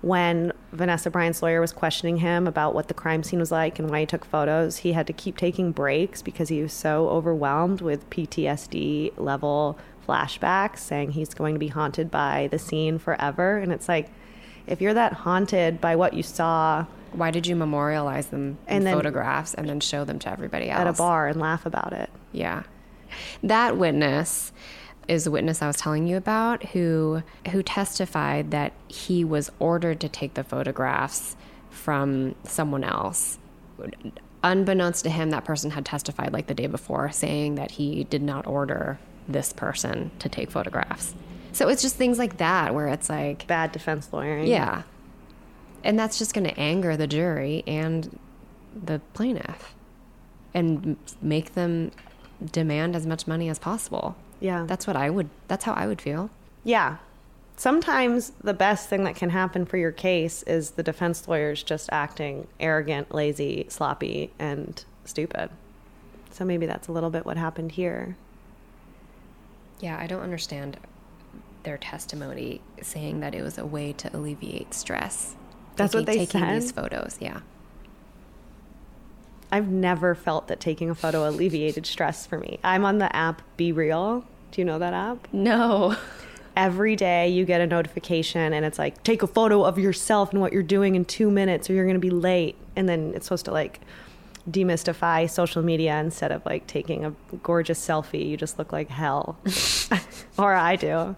when 0.03 0.51
Vanessa 0.73 1.09
Bryant's 1.09 1.41
lawyer 1.41 1.61
was 1.61 1.71
questioning 1.71 2.17
him 2.17 2.45
about 2.45 2.75
what 2.75 2.89
the 2.89 2.93
crime 2.93 3.23
scene 3.23 3.39
was 3.39 3.53
like 3.53 3.79
and 3.79 3.89
why 3.89 4.01
he 4.01 4.05
took 4.05 4.25
photos, 4.25 4.79
he 4.79 4.91
had 4.91 5.07
to 5.07 5.13
keep 5.13 5.37
taking 5.37 5.71
breaks 5.71 6.21
because 6.21 6.49
he 6.49 6.61
was 6.61 6.73
so 6.73 7.07
overwhelmed 7.07 7.79
with 7.79 8.09
PTSD 8.09 9.13
level 9.15 9.79
flashbacks, 10.05 10.79
saying 10.79 11.11
he's 11.11 11.33
going 11.33 11.55
to 11.55 11.59
be 11.59 11.69
haunted 11.69 12.11
by 12.11 12.49
the 12.51 12.59
scene 12.59 12.99
forever. 12.99 13.57
And 13.57 13.71
it's 13.71 13.87
like, 13.87 14.09
if 14.67 14.81
you're 14.81 14.93
that 14.93 15.13
haunted 15.13 15.79
by 15.79 15.95
what 15.95 16.13
you 16.13 16.21
saw 16.21 16.85
Why 17.13 17.31
did 17.31 17.47
you 17.47 17.55
memorialize 17.55 18.27
them 18.27 18.57
in 18.67 18.77
And 18.77 18.85
then- 18.87 18.95
photographs 18.95 19.53
and 19.53 19.67
then 19.69 19.79
show 19.79 20.03
them 20.05 20.19
to 20.19 20.29
everybody 20.29 20.69
else? 20.69 20.81
at 20.81 20.87
a 20.87 20.93
bar 20.93 21.27
and 21.27 21.39
laugh 21.39 21.65
about 21.65 21.93
it, 21.93 22.09
Yeah. 22.31 22.63
That 23.43 23.77
witness 23.77 24.51
is 25.07 25.25
the 25.25 25.31
witness 25.31 25.61
I 25.61 25.67
was 25.67 25.75
telling 25.77 26.07
you 26.07 26.17
about 26.17 26.63
who 26.67 27.21
who 27.51 27.61
testified 27.61 28.51
that 28.51 28.71
he 28.87 29.23
was 29.23 29.51
ordered 29.59 29.99
to 29.99 30.09
take 30.09 30.33
the 30.33 30.43
photographs 30.43 31.35
from 31.69 32.33
someone 32.43 32.83
else. 32.83 33.37
Unbeknownst 34.43 35.03
to 35.05 35.09
him, 35.09 35.29
that 35.29 35.45
person 35.45 35.71
had 35.71 35.85
testified 35.85 36.33
like 36.33 36.47
the 36.47 36.53
day 36.53 36.67
before 36.67 37.11
saying 37.11 37.55
that 37.55 37.71
he 37.71 38.03
did 38.05 38.21
not 38.21 38.45
order 38.45 38.97
this 39.27 39.53
person 39.53 40.11
to 40.19 40.27
take 40.27 40.51
photographs. 40.51 41.13
So 41.53 41.69
it's 41.69 41.81
just 41.81 41.95
things 41.95 42.17
like 42.17 42.37
that 42.37 42.73
where 42.75 42.87
it's 42.87 43.09
like 43.09 43.45
bad 43.47 43.71
defense 43.71 44.09
lawyering. 44.11 44.47
yeah. 44.47 44.81
And 45.83 45.99
that's 45.99 46.17
just 46.17 46.33
going 46.33 46.45
to 46.45 46.57
anger 46.59 46.95
the 46.95 47.07
jury 47.07 47.63
and 47.67 48.19
the 48.73 49.01
plaintiff 49.13 49.75
and 50.53 50.97
make 51.21 51.53
them 51.55 51.91
demand 52.51 52.95
as 52.95 53.05
much 53.05 53.27
money 53.27 53.49
as 53.49 53.59
possible. 53.59 54.15
Yeah. 54.39 54.65
That's 54.67 54.87
what 54.87 54.95
I 54.95 55.09
would, 55.09 55.29
that's 55.47 55.65
how 55.65 55.73
I 55.73 55.87
would 55.87 56.01
feel. 56.01 56.29
Yeah. 56.63 56.97
Sometimes 57.55 58.31
the 58.43 58.53
best 58.53 58.89
thing 58.89 59.03
that 59.03 59.15
can 59.15 59.29
happen 59.29 59.65
for 59.65 59.77
your 59.77 59.91
case 59.91 60.43
is 60.43 60.71
the 60.71 60.83
defense 60.83 61.27
lawyers 61.27 61.63
just 61.63 61.89
acting 61.91 62.47
arrogant, 62.59 63.13
lazy, 63.13 63.65
sloppy, 63.69 64.31
and 64.39 64.83
stupid. 65.05 65.49
So 66.31 66.45
maybe 66.45 66.65
that's 66.65 66.87
a 66.87 66.91
little 66.91 67.09
bit 67.09 67.25
what 67.25 67.37
happened 67.37 67.73
here. 67.73 68.17
Yeah, 69.79 69.97
I 69.97 70.07
don't 70.07 70.21
understand 70.21 70.77
their 71.63 71.77
testimony 71.77 72.61
saying 72.81 73.19
that 73.19 73.35
it 73.35 73.43
was 73.43 73.57
a 73.57 73.65
way 73.65 73.93
to 73.93 74.15
alleviate 74.15 74.73
stress. 74.73 75.35
That's 75.75 75.93
what 75.93 76.05
they 76.05 76.25
taking 76.25 76.47
these 76.47 76.67
said? 76.67 76.75
photos. 76.75 77.17
Yeah. 77.19 77.39
I've 79.51 79.69
never 79.69 80.15
felt 80.15 80.47
that 80.47 80.59
taking 80.59 80.89
a 80.89 80.95
photo 80.95 81.29
alleviated 81.29 81.85
stress 81.85 82.25
for 82.25 82.39
me. 82.39 82.59
I'm 82.63 82.85
on 82.85 82.97
the 82.97 83.15
app 83.15 83.43
BeReal. 83.55 84.23
Do 84.51 84.61
you 84.61 84.65
know 84.65 84.79
that 84.79 84.93
app? 84.93 85.27
No. 85.31 85.95
Every 86.55 86.95
day 86.95 87.29
you 87.29 87.45
get 87.45 87.61
a 87.61 87.67
notification 87.67 88.51
and 88.53 88.65
it's 88.65 88.79
like, 88.79 89.03
take 89.03 89.21
a 89.21 89.27
photo 89.27 89.63
of 89.63 89.77
yourself 89.77 90.31
and 90.31 90.41
what 90.41 90.53
you're 90.53 90.63
doing 90.63 90.95
in 90.95 91.05
two 91.05 91.29
minutes 91.29 91.69
or 91.69 91.73
you're 91.73 91.85
going 91.85 91.95
to 91.95 91.99
be 91.99 92.09
late. 92.09 92.55
And 92.75 92.89
then 92.89 93.13
it's 93.15 93.27
supposed 93.27 93.45
to 93.45 93.51
like 93.51 93.79
demystify 94.49 95.29
social 95.29 95.61
media 95.61 95.99
instead 95.99 96.31
of 96.31 96.43
like 96.47 96.65
taking 96.65 97.05
a 97.05 97.13
gorgeous 97.43 97.85
selfie. 97.85 98.27
You 98.27 98.37
just 98.37 98.57
look 98.57 98.71
like 98.71 98.89
hell. 98.89 99.37
or 100.37 100.53
I 100.55 100.75
do. 100.77 101.15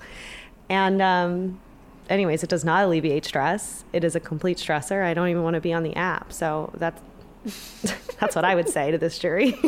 And, 0.69 1.01
um, 1.01 1.61
anyways, 2.09 2.43
it 2.43 2.49
does 2.49 2.63
not 2.63 2.83
alleviate 2.83 3.25
stress. 3.25 3.83
It 3.93 4.03
is 4.03 4.15
a 4.15 4.19
complete 4.19 4.57
stressor. 4.57 5.03
I 5.03 5.13
don't 5.13 5.29
even 5.29 5.43
want 5.43 5.55
to 5.55 5.61
be 5.61 5.73
on 5.73 5.83
the 5.83 5.95
app. 5.95 6.31
So 6.31 6.71
that's, 6.75 7.01
that's 8.19 8.35
what 8.35 8.45
I 8.45 8.55
would 8.55 8.69
say 8.69 8.91
to 8.91 8.97
this 8.97 9.19
jury. 9.19 9.55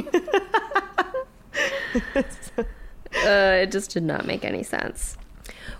Uh, 3.25 3.63
it 3.63 3.71
just 3.71 3.91
did 3.91 4.03
not 4.03 4.25
make 4.25 4.45
any 4.45 4.63
sense. 4.63 5.17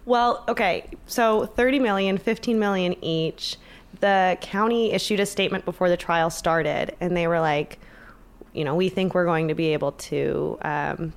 Well, 0.06 0.43
okay. 0.48 0.89
So 1.06 1.46
30 1.46 1.80
million, 1.80 2.17
15 2.17 2.58
million 2.58 2.96
each. 3.04 3.58
The 4.00 4.38
county 4.41 4.91
issued 4.91 5.20
a 5.20 5.26
statement 5.26 5.65
before 5.65 5.89
the 5.89 5.98
trial 5.98 6.30
started, 6.30 6.96
and 7.00 7.15
they 7.15 7.28
were 7.28 7.39
like, 7.39 7.80
you 8.54 8.63
know, 8.63 8.76
we 8.76 8.89
think 8.89 9.13
we're 9.13 9.26
going 9.26 9.50
to 9.50 9.56
be 9.56 9.74
able 9.74 9.91
to 9.93 10.58
um, 10.62 11.13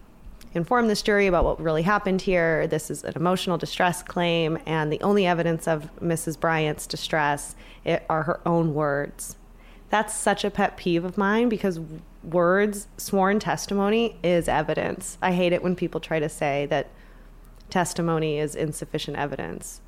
inform 0.55 0.89
this 0.89 1.03
jury 1.03 1.27
about 1.27 1.45
what 1.45 1.61
really 1.61 1.83
happened 1.83 2.23
here. 2.23 2.67
This 2.67 2.91
is 2.91 3.05
an 3.05 3.13
emotional 3.17 3.59
distress 3.59 4.03
claim, 4.03 4.59
and 4.67 4.93
the 4.93 5.01
only 5.03 5.27
evidence 5.27 5.69
of 5.69 5.91
Mrs. 6.01 6.39
Bryant's 6.39 6.87
distress 6.87 7.55
i 7.87 8.01
are 8.09 8.25
her 8.25 8.41
own 8.45 8.75
words. 8.75 9.37
That's 9.89 10.15
such 10.15 10.45
a 10.45 10.51
pet 10.51 10.77
peeve 10.77 11.05
of 11.05 11.19
mine 11.19 11.49
because 11.49 11.81
words, 12.23 12.87
sworn 12.97 13.41
testimony 13.41 14.17
is 14.23 14.49
evidence. 14.49 15.19
I 15.23 15.33
hate 15.33 15.53
it 15.53 15.63
when 15.63 15.75
people 15.75 16.01
try 16.01 16.21
to 16.21 16.29
say 16.29 16.67
that 16.67 16.89
testimony 17.71 18.39
is 18.39 18.55
insufficient 18.55 19.17
evidence. 19.17 19.81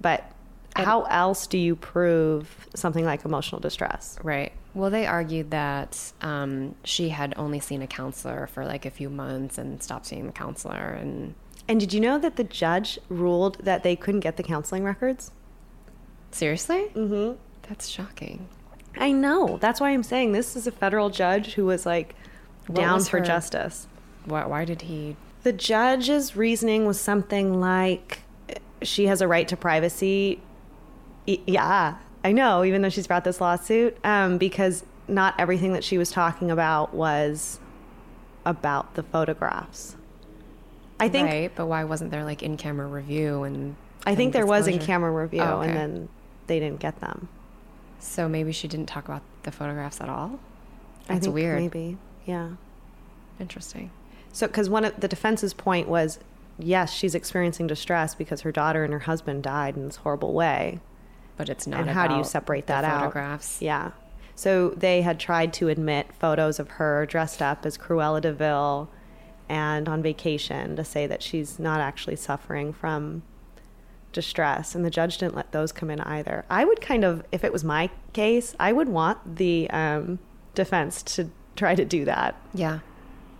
But 0.00 0.30
how 0.76 1.02
else 1.02 1.46
do 1.46 1.58
you 1.58 1.76
prove 1.76 2.68
something 2.74 3.04
like 3.04 3.24
emotional 3.24 3.60
distress? 3.60 4.18
Right. 4.22 4.52
Well, 4.74 4.90
they 4.90 5.06
argued 5.06 5.50
that 5.52 6.12
um, 6.20 6.74
she 6.84 7.10
had 7.10 7.32
only 7.36 7.60
seen 7.60 7.80
a 7.80 7.86
counselor 7.86 8.48
for 8.48 8.64
like 8.66 8.84
a 8.84 8.90
few 8.90 9.08
months 9.08 9.56
and 9.56 9.82
stopped 9.82 10.06
seeing 10.06 10.26
the 10.26 10.32
counselor. 10.32 10.90
And 11.00 11.34
And 11.68 11.78
did 11.78 11.92
you 11.92 12.00
know 12.00 12.18
that 12.18 12.36
the 12.36 12.44
judge 12.44 12.98
ruled 13.08 13.58
that 13.64 13.82
they 13.84 13.94
couldn't 13.96 14.20
get 14.20 14.36
the 14.36 14.42
counseling 14.42 14.82
records? 14.84 15.30
seriously? 16.32 16.86
Mm-hmm. 16.94 17.38
That's 17.68 17.86
shocking. 17.88 18.48
I 18.98 19.12
know. 19.12 19.58
That's 19.60 19.80
why 19.80 19.90
I'm 19.90 20.02
saying 20.02 20.32
this 20.32 20.56
is 20.56 20.66
a 20.66 20.72
federal 20.72 21.08
judge 21.10 21.54
who 21.54 21.66
was 21.66 21.86
like 21.86 22.14
What 22.66 22.76
down 22.80 22.94
was 22.94 23.08
for 23.08 23.18
her- 23.20 23.24
justice. 23.24 23.86
Why, 24.24 24.44
why 24.46 24.64
did 24.64 24.82
he? 24.82 25.16
The 25.44 25.52
judge's 25.52 26.34
reasoning 26.34 26.86
was 26.86 27.00
something 27.00 27.60
like 27.60 28.22
she 28.82 29.06
has 29.06 29.20
a 29.20 29.28
right 29.28 29.46
to 29.48 29.56
privacy. 29.56 30.40
Yeah, 31.26 31.96
I 32.24 32.32
know, 32.32 32.64
even 32.64 32.80
though 32.82 32.88
she's 32.88 33.06
brought 33.06 33.22
this 33.24 33.40
lawsuit, 33.40 33.96
um, 34.02 34.38
because 34.38 34.82
not 35.06 35.34
everything 35.38 35.74
that 35.74 35.84
she 35.84 35.98
was 35.98 36.10
talking 36.10 36.50
about 36.50 36.94
was 36.94 37.60
about 38.46 38.94
the 38.94 39.02
photographs. 39.02 39.96
I 40.98 41.08
think 41.08 41.28
right, 41.28 41.52
but 41.54 41.66
why 41.66 41.84
wasn't 41.84 42.10
there 42.10 42.24
like 42.24 42.42
in 42.42 42.56
camera 42.56 42.86
review 42.86 43.42
and? 43.42 43.76
I 44.06 44.14
think 44.14 44.32
there 44.32 44.46
was 44.46 44.66
in 44.66 44.78
camera 44.78 45.10
review, 45.10 45.40
Oh, 45.42 45.60
okay. 45.60 45.68
and 45.68 45.76
then 45.76 46.08
they 46.46 46.58
didn't 46.60 46.80
get 46.80 47.00
them. 47.00 47.28
So 47.98 48.28
maybe 48.28 48.52
she 48.52 48.68
didn't 48.68 48.86
talk 48.86 49.06
about 49.06 49.22
the 49.44 49.50
photographs 49.50 50.00
at 50.00 50.08
all. 50.08 50.38
That's 51.06 51.26
weird. 51.28 51.60
Maybe, 51.60 51.96
yeah. 52.26 52.50
Interesting. 53.40 53.90
So, 54.32 54.46
because 54.46 54.68
one 54.68 54.84
of 54.84 54.98
the 55.00 55.08
defense's 55.08 55.54
point 55.54 55.88
was, 55.88 56.18
yes, 56.58 56.92
she's 56.92 57.14
experiencing 57.14 57.66
distress 57.66 58.14
because 58.14 58.42
her 58.42 58.52
daughter 58.52 58.84
and 58.84 58.92
her 58.92 59.00
husband 59.00 59.42
died 59.42 59.76
in 59.76 59.86
this 59.86 59.96
horrible 59.96 60.32
way. 60.34 60.80
But 61.36 61.48
it's 61.48 61.66
not. 61.66 61.80
and 61.80 61.90
how 61.90 62.06
do 62.06 62.16
you 62.16 62.24
separate 62.24 62.66
that 62.68 62.84
out? 62.84 63.00
Photographs. 63.00 63.60
Yeah. 63.60 63.92
So 64.36 64.70
they 64.70 65.02
had 65.02 65.18
tried 65.20 65.52
to 65.54 65.68
admit 65.68 66.12
photos 66.18 66.58
of 66.58 66.70
her 66.70 67.06
dressed 67.06 67.40
up 67.42 67.64
as 67.66 67.78
Cruella 67.78 68.20
de 68.20 68.32
Vil 68.32 68.90
and 69.48 69.88
on 69.88 70.02
vacation 70.02 70.74
to 70.76 70.84
say 70.84 71.06
that 71.06 71.22
she's 71.22 71.58
not 71.58 71.80
actually 71.80 72.16
suffering 72.16 72.72
from 72.72 73.22
distress, 74.12 74.74
and 74.74 74.84
the 74.84 74.90
judge 74.90 75.18
didn't 75.18 75.34
let 75.34 75.52
those 75.52 75.72
come 75.72 75.90
in 75.90 76.00
either. 76.00 76.44
I 76.48 76.64
would 76.64 76.80
kind 76.80 77.04
of, 77.04 77.24
if 77.32 77.44
it 77.44 77.52
was 77.52 77.64
my 77.64 77.90
case, 78.12 78.54
I 78.58 78.72
would 78.72 78.88
want 78.88 79.36
the 79.36 79.68
um, 79.70 80.18
defense 80.54 81.02
to 81.02 81.30
try 81.56 81.74
to 81.74 81.84
do 81.84 82.04
that. 82.04 82.40
Yeah. 82.54 82.78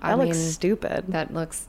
That 0.03 0.19
looks 0.19 0.39
stupid. 0.39 1.05
That 1.09 1.33
looks 1.33 1.69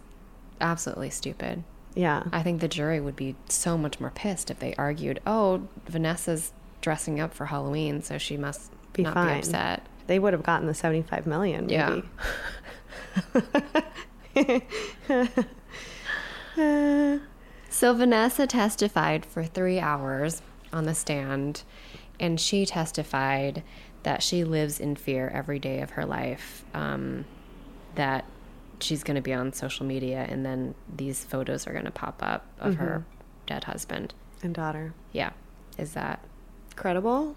absolutely 0.59 1.11
stupid. 1.11 1.63
Yeah. 1.95 2.23
I 2.31 2.43
think 2.43 2.62
the 2.62 2.67
jury 2.67 2.99
would 2.99 3.15
be 3.15 3.36
so 3.49 3.77
much 3.77 3.99
more 3.99 4.12
pissed 4.12 4.51
if 4.51 4.60
they 4.60 4.75
argued, 4.75 5.19
"Oh, 5.25 5.67
Vanessa's 5.88 6.51
dressing 6.81 7.19
up 7.19 7.34
for 7.34 7.47
Halloween, 7.47 8.01
so 8.03 8.17
she 8.17 8.38
must 8.38 8.71
Be 8.93 9.03
not 9.03 9.13
fine. 9.15 9.34
be 9.36 9.39
upset." 9.39 9.81
they 10.08 10.19
would 10.19 10.34
have 10.34 10.43
gotten 10.43 10.67
the 10.67 10.73
75 10.75 11.25
million 11.25 11.65
maybe. 11.65 12.03
Yeah. 14.36 15.27
So 17.69 17.93
Vanessa 17.93 18.47
testified 18.47 19.25
for 19.25 19.43
three 19.43 19.79
hours 19.79 20.41
on 20.71 20.86
the 20.86 20.95
stand, 20.95 21.63
and 22.19 22.39
she 22.39 22.65
testified 22.65 23.63
that 24.03 24.23
she 24.23 24.45
lives 24.45 24.79
in 24.79 24.95
fear 24.95 25.27
every 25.34 25.60
day 25.60 25.81
of 25.81 25.91
her 25.91 26.05
life. 26.05 26.63
Um, 26.73 27.25
that 27.95 28.23
she's 28.86 29.04
going 29.04 29.15
to 29.15 29.21
be 29.21 29.34
on 29.34 29.52
social 29.52 29.86
media, 29.86 30.26
and 30.30 30.45
then 30.45 30.76
these 30.95 31.24
photos 31.26 31.65
are 31.67 31.74
going 31.74 31.86
to 31.86 31.91
pop 31.91 32.21
up 32.21 32.45
of 32.60 32.76
her 32.76 33.04
dead 33.48 33.63
husband. 33.65 34.13
and 34.43 34.54
daughter. 34.54 34.93
Yeah, 35.12 35.32
is 35.78 35.93
that 35.93 36.19
credible? 36.76 37.36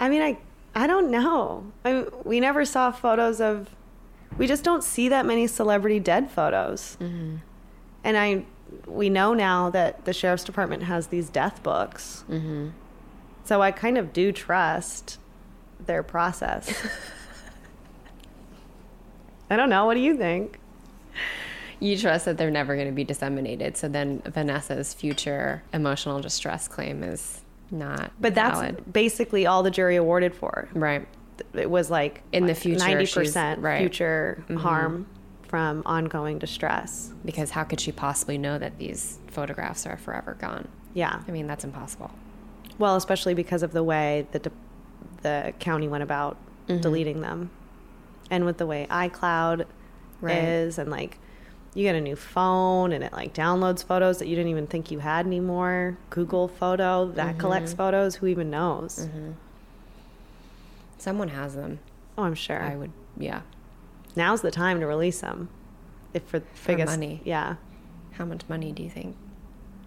I 0.00 0.08
mean 0.08 0.22
i 0.22 0.38
i 0.74 0.86
don't 0.86 1.10
know. 1.10 1.72
I 1.84 1.92
mean, 1.92 2.06
we 2.24 2.40
never 2.40 2.64
saw 2.64 2.90
photos 2.90 3.40
of 3.40 3.70
we 4.36 4.46
just 4.46 4.62
don't 4.64 4.84
see 4.84 5.08
that 5.08 5.24
many 5.24 5.46
celebrity 5.46 6.00
dead 6.00 6.30
photos. 6.30 6.96
Mm-hmm. 7.00 7.36
and 8.04 8.16
i 8.16 8.44
we 8.86 9.08
know 9.08 9.32
now 9.32 9.70
that 9.70 10.04
the 10.04 10.12
sheriff's 10.12 10.44
department 10.44 10.82
has 10.82 11.06
these 11.08 11.28
death 11.30 11.62
books. 11.62 12.24
Mm-hmm. 12.28 12.68
so 13.44 13.62
i 13.62 13.70
kind 13.70 13.96
of 13.96 14.12
do 14.12 14.32
trust 14.32 15.18
their 15.86 16.02
process 16.02 16.74
I 19.50 19.56
don't 19.56 19.70
know. 19.70 19.86
What 19.86 19.94
do 19.94 20.00
you 20.00 20.16
think? 20.16 20.58
You 21.78 21.96
trust 21.98 22.24
that 22.24 22.38
they're 22.38 22.50
never 22.50 22.74
going 22.74 22.88
to 22.88 22.92
be 22.94 23.04
disseminated. 23.04 23.76
So 23.76 23.88
then 23.88 24.22
Vanessa's 24.24 24.94
future 24.94 25.62
emotional 25.74 26.20
distress 26.20 26.68
claim 26.68 27.02
is 27.02 27.42
not 27.70 28.12
But 28.20 28.34
that's 28.34 28.58
valid. 28.60 28.92
basically 28.92 29.44
all 29.46 29.62
the 29.62 29.70
jury 29.70 29.96
awarded 29.96 30.34
for. 30.34 30.68
right. 30.72 31.06
It 31.52 31.68
was 31.68 31.90
like 31.90 32.22
In 32.32 32.46
the 32.46 32.54
future, 32.54 32.78
ninety 32.78 33.06
percent 33.12 33.60
right. 33.60 33.78
future 33.78 34.42
harm 34.56 35.06
from 35.42 35.82
ongoing 35.84 36.38
distress. 36.38 37.12
Because 37.26 37.50
how 37.50 37.62
could 37.62 37.78
she 37.78 37.92
possibly 37.92 38.38
know 38.38 38.58
that 38.58 38.78
these 38.78 39.18
photographs 39.26 39.84
are 39.86 39.98
forever 39.98 40.34
gone? 40.40 40.66
Yeah. 40.94 41.20
I 41.28 41.30
mean, 41.30 41.46
that's 41.46 41.62
impossible. 41.62 42.10
Well, 42.78 42.96
especially 42.96 43.34
because 43.34 43.62
of 43.62 43.72
the 43.72 43.84
way 43.84 44.26
the 44.32 44.38
de- 44.38 44.52
the 45.22 45.52
county 45.58 45.88
went 45.88 46.02
about 46.02 46.38
Mm-hmm. 46.68 46.80
deleting 46.80 47.20
them, 47.20 47.50
and 48.30 48.44
with 48.44 48.58
the 48.58 48.66
way 48.66 48.86
iCloud 48.90 49.66
Right. 50.20 50.36
is, 50.38 50.78
and 50.78 50.90
like 50.90 51.18
you 51.74 51.82
get 51.82 51.94
a 51.94 52.00
new 52.00 52.16
phone 52.16 52.92
and 52.92 53.04
it 53.04 53.12
like 53.12 53.34
downloads 53.34 53.84
photos 53.84 54.18
that 54.18 54.28
you 54.28 54.34
didn't 54.34 54.50
even 54.50 54.66
think 54.66 54.90
you 54.90 54.98
had 55.00 55.26
anymore. 55.26 55.98
Google 56.10 56.48
Photo 56.48 57.06
that 57.12 57.30
Mm-hmm. 57.32 57.38
collects 57.40 57.74
photos. 57.74 58.16
Who 58.16 58.26
even 58.26 58.48
knows? 58.50 59.08
Someone 60.98 61.28
has 61.28 61.54
them. 61.54 61.78
Oh, 62.16 62.22
I'm 62.22 62.34
sure. 62.34 62.62
I 62.62 62.76
would, 62.76 62.92
yeah. 63.18 63.42
Now's 64.16 64.40
the 64.40 64.50
time 64.50 64.80
to 64.80 64.86
release 64.86 65.20
them. 65.20 65.50
If 66.14 66.22
for, 66.24 66.40
For 66.54 66.68
biggest, 66.72 66.88
money. 66.92 67.20
yeah. 67.24 67.56
How 68.12 68.24
much 68.24 68.42
money 68.48 68.72
do 68.72 68.82
you 68.82 68.88
think? 68.88 69.14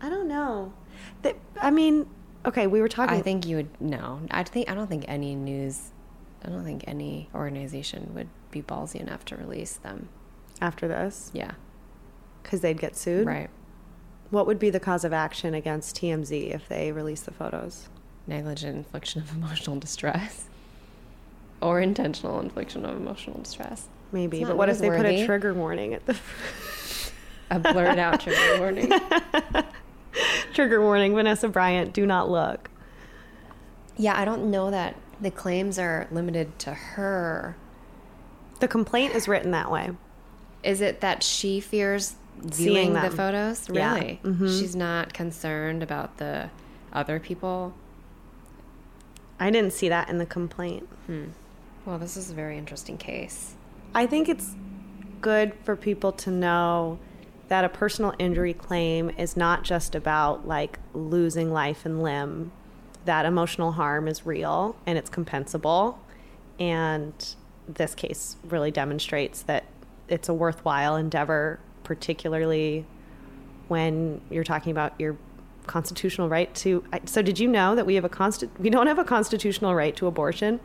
I 0.01 0.09
don't 0.09 0.27
know. 0.27 0.71
That 1.23 1.35
I 1.59 1.71
mean, 1.71 2.07
okay, 2.45 2.67
we 2.67 2.79
were 2.81 2.87
talking. 2.87 3.17
I 3.17 3.21
think 3.23 3.47
you 3.47 3.55
would 3.55 3.81
no. 3.81 4.21
I 4.29 4.43
think 4.43 4.69
I 4.69 4.75
don't 4.75 4.87
think 4.87 5.05
any 5.07 5.33
news. 5.35 5.89
I 6.43 6.49
don't 6.49 6.63
think 6.63 6.83
any 6.87 7.29
organization 7.35 8.11
would 8.15 8.29
be 8.51 8.61
ballsy 8.61 8.95
enough 8.95 9.25
to 9.25 9.35
release 9.35 9.73
them. 9.73 10.09
after 10.61 10.87
this 10.89 11.31
Yeah. 11.33 11.51
because 12.43 12.59
they'd 12.61 12.79
get 12.81 12.95
sued. 12.97 13.25
Right. 13.25 13.49
What 14.29 14.45
would 14.45 14.59
be 14.59 14.69
the 14.69 14.79
cause 14.79 15.03
of 15.05 15.13
action 15.13 15.53
against 15.53 15.95
TMZ 15.95 16.51
if 16.53 16.67
they 16.67 16.91
release 16.91 17.21
the 17.21 17.31
photos? 17.31 17.87
Negligent 18.27 18.75
infliction 18.75 19.21
of 19.21 19.31
emotional 19.33 19.77
distress. 19.79 20.45
Or 21.61 21.79
intentional 21.79 22.39
infliction 22.41 22.85
of 22.85 22.95
emotional 22.97 23.39
distress. 23.41 23.87
Maybe, 24.11 24.43
but 24.43 24.57
what 24.57 24.67
if 24.69 24.79
they 24.79 24.89
put 24.89 25.05
a 25.05 25.25
trigger 25.25 25.53
warning 25.53 25.93
at 25.93 26.05
the 26.05 26.17
A 27.51 27.59
blurred 27.59 27.97
out 27.99 28.19
trigger 28.21 28.59
warning. 28.59 28.91
trigger 30.53 30.81
warning? 30.81 31.15
Vanessa 31.15 31.47
Bryant, 31.47 31.93
do 31.93 32.05
not 32.05 32.29
look. 32.29 32.69
Yeah, 33.97 34.19
I 34.19 34.25
don't 34.25 34.51
know 34.51 34.71
that 34.71 34.95
the 35.21 35.31
claims 35.31 35.77
are 35.79 36.07
limited 36.11 36.57
to 36.59 36.73
her. 36.73 37.55
The 38.59 38.67
complaint 38.67 39.15
is 39.15 39.27
written 39.27 39.51
that 39.51 39.71
way. 39.71 39.91
Is 40.63 40.81
it 40.81 41.01
that 41.01 41.23
she 41.23 41.59
fears 41.59 42.15
Seeing 42.51 42.91
viewing 42.91 42.93
the 42.93 43.09
photos? 43.11 43.67
Yeah. 43.71 43.95
Really? 43.95 44.19
Mhm. 44.23 44.59
She's 44.59 44.75
not 44.75 45.13
concerned 45.13 45.83
about 45.83 46.17
the 46.17 46.49
other 46.93 47.19
people? 47.19 47.73
I 49.39 49.49
didn't 49.51 49.73
see 49.73 49.89
that 49.89 50.09
in 50.09 50.17
the 50.17 50.25
complaint. 50.25 50.87
Well, 51.85 51.97
this 51.97 52.17
is 52.17 52.29
a 52.29 52.33
very 52.33 52.57
interesting 52.57 52.97
case. 52.97 53.55
I 53.95 54.05
think 54.05 54.27
it's 54.29 54.53
good 55.21 55.53
for 55.63 55.75
people 55.75 56.11
to 56.13 56.29
know 56.31 56.99
that 57.47 57.63
a 57.65 57.69
personal 57.69 58.13
injury 58.19 58.53
claim 58.53 59.09
is 59.17 59.35
not 59.35 59.63
just 59.63 59.95
about 59.95 60.47
like 60.47 60.77
losing 60.93 61.51
life 61.51 61.85
and 61.85 62.03
limb. 62.03 62.51
That 63.05 63.25
emotional 63.25 63.71
harm 63.73 64.07
is 64.07 64.25
real 64.25 64.75
and 64.85 64.97
it's 64.97 65.09
compensable. 65.09 65.97
And 66.59 67.13
this 67.67 67.95
case 67.95 68.35
really 68.43 68.71
demonstrates 68.71 69.41
that 69.43 69.65
it's 70.07 70.27
a 70.27 70.33
worthwhile 70.33 70.95
endeavor, 70.95 71.59
particularly 71.83 72.85
when 73.67 74.21
you're 74.29 74.43
talking 74.43 74.71
about 74.71 74.93
your 74.99 75.15
constitutional 75.67 76.27
right 76.29 76.55
to 76.55 76.83
so 77.05 77.21
did 77.21 77.37
you 77.37 77.47
know 77.47 77.75
that 77.75 77.85
we 77.85 77.93
have 77.93 78.03
a 78.03 78.09
consti- 78.09 78.49
we 78.57 78.71
don't 78.71 78.87
have 78.87 78.97
a 78.97 79.03
constitutional 79.03 79.75
right 79.75 79.95
to 79.95 80.07
abortion 80.07 80.59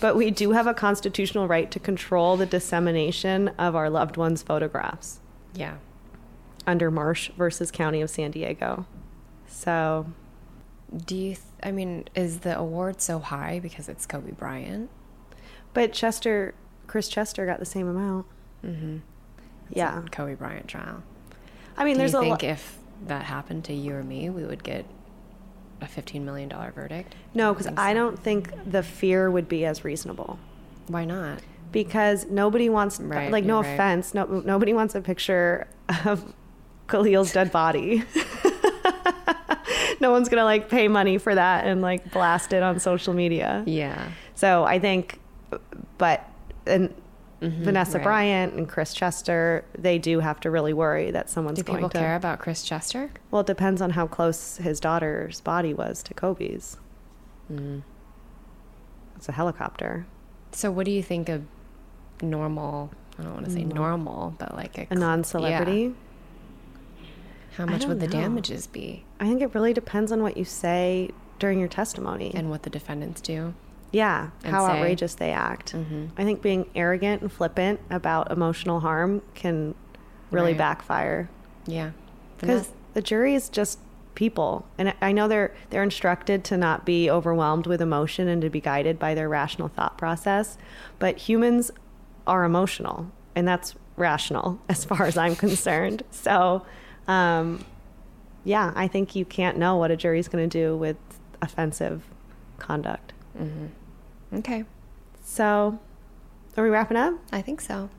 but 0.00 0.16
we 0.16 0.30
do 0.30 0.52
have 0.52 0.66
a 0.66 0.72
constitutional 0.72 1.46
right 1.46 1.70
to 1.70 1.78
control 1.78 2.38
the 2.38 2.46
dissemination 2.46 3.48
of 3.58 3.76
our 3.76 3.90
loved 3.90 4.16
ones 4.16 4.42
photographs 4.42 5.20
Yeah. 5.52 5.74
under 6.66 6.90
Marsh 6.90 7.30
versus 7.36 7.70
County 7.70 8.00
of 8.00 8.08
San 8.08 8.30
Diego 8.30 8.86
so 9.46 10.06
Do 11.04 11.16
you, 11.16 11.30
th- 11.34 11.40
I 11.62 11.72
mean, 11.72 12.04
is 12.14 12.38
the 12.40 12.56
award 12.58 13.00
so 13.00 13.18
high 13.18 13.58
because 13.60 13.88
it's 13.88 14.06
Kobe 14.06 14.32
Bryant? 14.32 14.90
but 15.74 15.92
Chester 15.92 16.54
Chris 16.86 17.08
Chester 17.08 17.44
got 17.44 17.58
the 17.58 17.66
same 17.66 17.86
amount 17.88 18.24
Mm-hmm. 18.64 18.96
yeah 19.70 20.00
Kobe 20.10 20.34
Bryant 20.34 20.66
trial. 20.68 21.02
I 21.76 21.84
mean 21.84 21.94
Do 21.94 21.98
there's 21.98 22.12
you 22.12 22.18
a 22.18 22.22
think 22.22 22.30
lot 22.30 22.44
if 22.44 22.78
that 23.06 23.24
happened 23.24 23.64
to 23.64 23.74
you 23.74 23.94
or 23.94 24.02
me, 24.02 24.30
we 24.30 24.44
would 24.44 24.64
get 24.64 24.86
a 25.82 25.84
$15 25.86 26.22
million 26.22 26.48
verdict? 26.74 27.14
no 27.34 27.52
because 27.52 27.70
I 27.76 27.92
don't 27.92 28.18
think 28.18 28.50
the 28.70 28.82
fear 28.82 29.30
would 29.30 29.48
be 29.48 29.66
as 29.66 29.84
reasonable 29.84 30.38
Why 30.86 31.04
not? 31.04 31.40
because 31.72 32.24
nobody 32.26 32.70
wants 32.70 32.98
Right, 32.98 33.30
like 33.30 33.44
no 33.44 33.60
right. 33.60 33.74
offense 33.74 34.14
no 34.14 34.24
nobody 34.46 34.72
wants 34.72 34.94
a 34.94 35.00
picture 35.02 35.66
of 36.06 36.32
Khalil's 36.86 37.32
dead 37.32 37.52
body 37.52 38.02
no 40.00 40.10
one's 40.10 40.28
gonna 40.28 40.44
like 40.44 40.68
pay 40.68 40.88
money 40.88 41.18
for 41.18 41.34
that 41.34 41.66
and 41.66 41.82
like 41.82 42.10
blast 42.12 42.52
it 42.52 42.62
on 42.62 42.78
social 42.80 43.14
media 43.14 43.62
Yeah. 43.66 44.10
so 44.34 44.64
i 44.64 44.78
think 44.78 45.18
but 45.98 46.28
and 46.66 46.94
vanessa 47.40 47.90
Mm-hmm, 47.92 47.96
right. 47.98 48.02
bryant 48.04 48.54
and 48.54 48.68
chris 48.68 48.94
chester 48.94 49.64
they 49.78 49.98
do 49.98 50.20
have 50.20 50.40
to 50.40 50.50
really 50.50 50.72
worry 50.72 51.10
that 51.10 51.28
someone's 51.28 51.58
Do 51.58 51.64
going 51.64 51.78
people 51.78 51.90
to 51.90 51.98
care 51.98 52.16
about 52.16 52.38
Chris 52.38 52.62
Chester? 52.64 53.10
well 53.30 53.40
it 53.42 53.46
depends 53.46 53.82
on 53.82 53.90
how 53.90 54.06
close 54.06 54.56
his 54.56 54.80
daughter's 54.80 55.40
body 55.42 55.72
was 55.74 56.02
to 56.04 56.14
kobe's 56.14 56.78
Mm-hmm. 57.52 57.78
it's 59.16 59.28
a 59.28 59.32
helicopter 59.32 60.06
So, 60.52 60.70
what 60.70 60.84
do 60.86 60.90
you 60.90 61.02
think 61.02 61.28
of 61.28 61.44
normal? 62.22 62.90
I 63.18 63.22
don't 63.22 63.34
want 63.34 63.44
to 63.46 63.50
say 63.52 63.64
normal, 63.64 64.34
but 64.38 64.54
like 64.54 64.76
a, 64.78 64.86
a 64.90 64.94
non-celebrity 64.94 65.94
yeah. 67.00 67.06
How 67.56 67.64
much 67.66 67.84
would 67.86 68.00
the 68.00 68.06
know. 68.08 68.12
damages 68.12 68.66
be, 68.66 69.04
I 69.20 69.26
think 69.26 69.40
it 69.42 69.54
really 69.54 69.72
depends 69.72 70.12
on 70.12 70.22
what 70.22 70.36
you 70.36 70.44
say 70.44 71.10
during 71.38 71.58
your 71.58 71.68
testimony. 71.68 72.32
and 72.34 72.50
what 72.50 72.62
the 72.62 72.70
defendants 72.70 73.20
do? 73.20 73.54
yeah, 73.92 74.30
how 74.44 74.66
say. 74.66 74.72
outrageous 74.74 75.14
they 75.14 75.30
act. 75.32 75.72
Mhm. 75.74 76.10
I 76.18 76.24
think 76.24 76.42
being 76.42 76.66
arrogant 76.74 77.22
and 77.22 77.32
flippant 77.32 77.80
about 77.88 78.30
emotional 78.30 78.80
harm 78.80 79.22
can 79.34 79.74
really 80.30 80.52
Right. 80.52 80.58
backfire 80.58 81.28
Yeah, 81.66 81.90
because 82.38 82.72
the 82.94 83.00
jury 83.00 83.34
is 83.34 83.48
just 83.48 83.78
people, 84.14 84.66
and 84.76 84.92
I 85.00 85.12
know 85.12 85.28
they're 85.28 85.52
they're 85.70 85.82
instructed 85.82 86.42
to 86.44 86.56
not 86.58 86.84
be 86.84 87.08
overwhelmed 87.10 87.66
with 87.66 87.80
emotion 87.80 88.28
and 88.28 88.42
to 88.42 88.50
be 88.50 88.60
guided 88.60 88.98
by 88.98 89.14
their 89.14 89.28
rational 89.28 89.68
thought 89.68 89.96
process. 89.96 90.58
But 90.98 91.16
humans 91.18 91.70
are 92.26 92.44
emotional, 92.44 93.06
and 93.34 93.46
that's 93.48 93.74
rational 93.96 94.58
as 94.68 94.84
far 94.84 95.04
as 95.04 95.16
I'm 95.16 95.36
concerned. 95.36 96.02
So. 96.10 96.66
Um, 97.08 97.64
yeah, 98.46 98.72
I 98.76 98.86
think 98.86 99.16
you 99.16 99.24
can't 99.24 99.58
know 99.58 99.76
what 99.76 99.90
a 99.90 99.96
jury's 99.96 100.28
going 100.28 100.48
to 100.48 100.58
do 100.58 100.76
with 100.76 100.96
offensive 101.42 102.04
conduct. 102.58 103.12
Mm-hmm. 103.36 104.36
okay, 104.38 104.64
So, 105.24 105.80
are 106.56 106.62
we 106.62 106.70
wrapping 106.70 106.96
up? 106.96 107.14
I 107.32 107.42
think 107.42 107.60
so. 107.60 107.90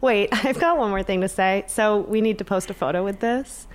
Wait, 0.00 0.30
I've 0.44 0.58
got 0.58 0.78
one 0.78 0.88
more 0.88 1.02
thing 1.02 1.20
to 1.20 1.28
say. 1.28 1.64
So, 1.68 1.98
we 1.98 2.22
need 2.22 2.38
to 2.38 2.44
post 2.46 2.70
a 2.70 2.74
photo 2.74 3.04
with 3.04 3.20
this. 3.20 3.68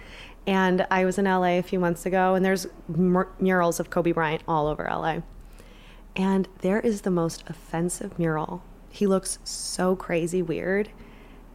And 0.47 0.87
I 0.89 1.05
was 1.05 1.19
in 1.19 1.25
LA 1.25 1.59
a 1.59 1.61
few 1.61 1.79
months 1.79 2.07
ago, 2.07 2.33
and 2.33 2.43
there's 2.43 2.65
mur- 2.87 3.29
murals 3.39 3.79
of 3.79 3.91
Kobe 3.91 4.11
Bryant 4.11 4.41
all 4.47 4.65
over 4.65 4.83
LA. 4.83 5.19
And 6.15 6.47
there 6.61 6.79
is 6.79 7.01
the 7.01 7.11
most 7.11 7.43
offensive 7.47 8.17
mural. 8.17 8.63
He 8.89 9.05
looks 9.05 9.37
so 9.43 9.95
crazy 9.95 10.41
weird. 10.41 10.89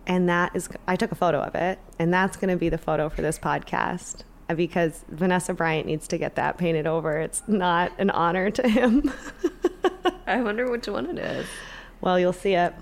And 0.07 0.29
that 0.29 0.55
is, 0.55 0.69
I 0.87 0.95
took 0.95 1.11
a 1.11 1.17
photo 1.17 1.41
of 1.41 1.57
it, 1.57 1.81
and 1.99 2.15
that's 2.15 2.37
going 2.37 2.51
to 2.51 2.57
be 2.57 2.69
the 2.69 2.79
photo 2.79 3.09
for 3.09 3.21
this 3.21 3.39
podcast 3.39 4.23
because 4.55 5.05
Vanessa 5.09 5.55
Bryant 5.55 5.87
needs 5.87 6.09
to 6.09 6.19
get 6.19 6.35
that 6.37 6.59
painted 6.59 6.87
over. 6.87 7.19
It's 7.19 7.43
not 7.47 7.93
an 7.99 8.11
honor 8.11 8.51
to 8.51 8.69
him. 8.69 9.13
I 10.27 10.41
wonder 10.43 10.71
which 10.71 10.87
one 10.89 11.07
it 11.07 11.19
is. 11.19 11.47
well, 12.01 12.19
you'll 12.19 12.33
see 12.33 12.55
it. 12.55 12.75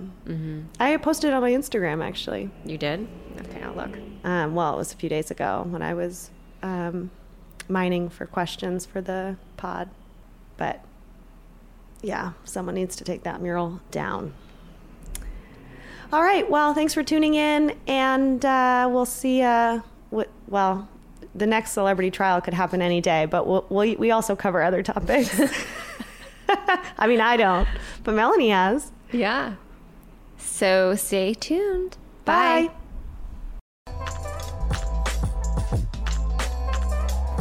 I 0.79 0.97
posted 0.99 1.31
it 1.31 1.35
on 1.35 1.43
my 1.43 1.51
Instagram 1.51 2.05
actually. 2.05 2.51
You 2.65 2.79
did? 2.79 3.09
Okay, 3.41 3.63
I'll 3.63 3.75
look. 3.75 3.97
Um, 4.25 4.55
well, 4.55 4.75
it 4.75 4.77
was 4.77 4.93
a 4.93 4.97
few 4.97 5.09
days 5.09 5.31
ago 5.31 5.65
when 5.69 5.83
I 5.83 5.95
was 5.95 6.31
um, 6.63 7.11
mining 7.69 8.09
for 8.09 8.27
questions 8.27 8.85
for 8.85 9.01
the 9.01 9.37
pod. 9.57 9.89
But 10.57 10.85
yeah, 12.03 12.33
someone 12.45 12.75
needs 12.75 12.97
to 12.97 13.05
take 13.05 13.23
that 13.25 13.41
mural 13.41 13.81
down. 13.91 14.35
All 16.13 16.23
right. 16.23 16.49
Well, 16.49 16.73
thanks 16.73 16.95
for 16.95 17.03
tuning 17.03 17.35
in, 17.35 17.77
and 17.87 18.43
uh, 18.45 18.89
we'll 18.91 19.05
see. 19.05 19.43
Uh, 19.43 19.81
what, 20.11 20.29
well, 20.47 20.89
the 21.39 21.47
next 21.47 21.73
celebrity 21.73 22.11
trial 22.11 22.41
could 22.41 22.55
happen 22.55 22.83
any 22.83 23.01
day, 23.01 23.27
but 23.27 23.47
we'll, 23.47 23.67
we 23.71 23.97
we 23.97 24.11
also 24.11 24.37
cover 24.37 24.63
other 24.63 24.83
topics. 24.83 25.41
I 26.99 27.07
mean, 27.07 27.21
I 27.21 27.37
don't, 27.37 27.69
but 28.05 28.15
Melanie 28.15 28.51
has. 28.51 28.93
Yeah. 29.13 29.55
So 30.39 30.95
stay 30.95 31.35
tuned. 31.35 31.97
Bye. 32.25 32.69
Bye. 32.69 32.75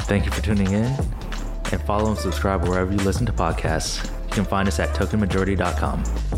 Thank 0.01 0.25
you 0.25 0.31
for 0.31 0.41
tuning 0.41 0.71
in 0.71 0.85
and 1.71 1.81
follow 1.81 2.07
and 2.07 2.17
subscribe 2.17 2.65
wherever 2.65 2.91
you 2.91 2.99
listen 2.99 3.25
to 3.25 3.33
podcasts. 3.33 4.05
You 4.29 4.35
can 4.35 4.45
find 4.45 4.67
us 4.67 4.79
at 4.79 4.95
tokenmajority.com. 4.95 6.36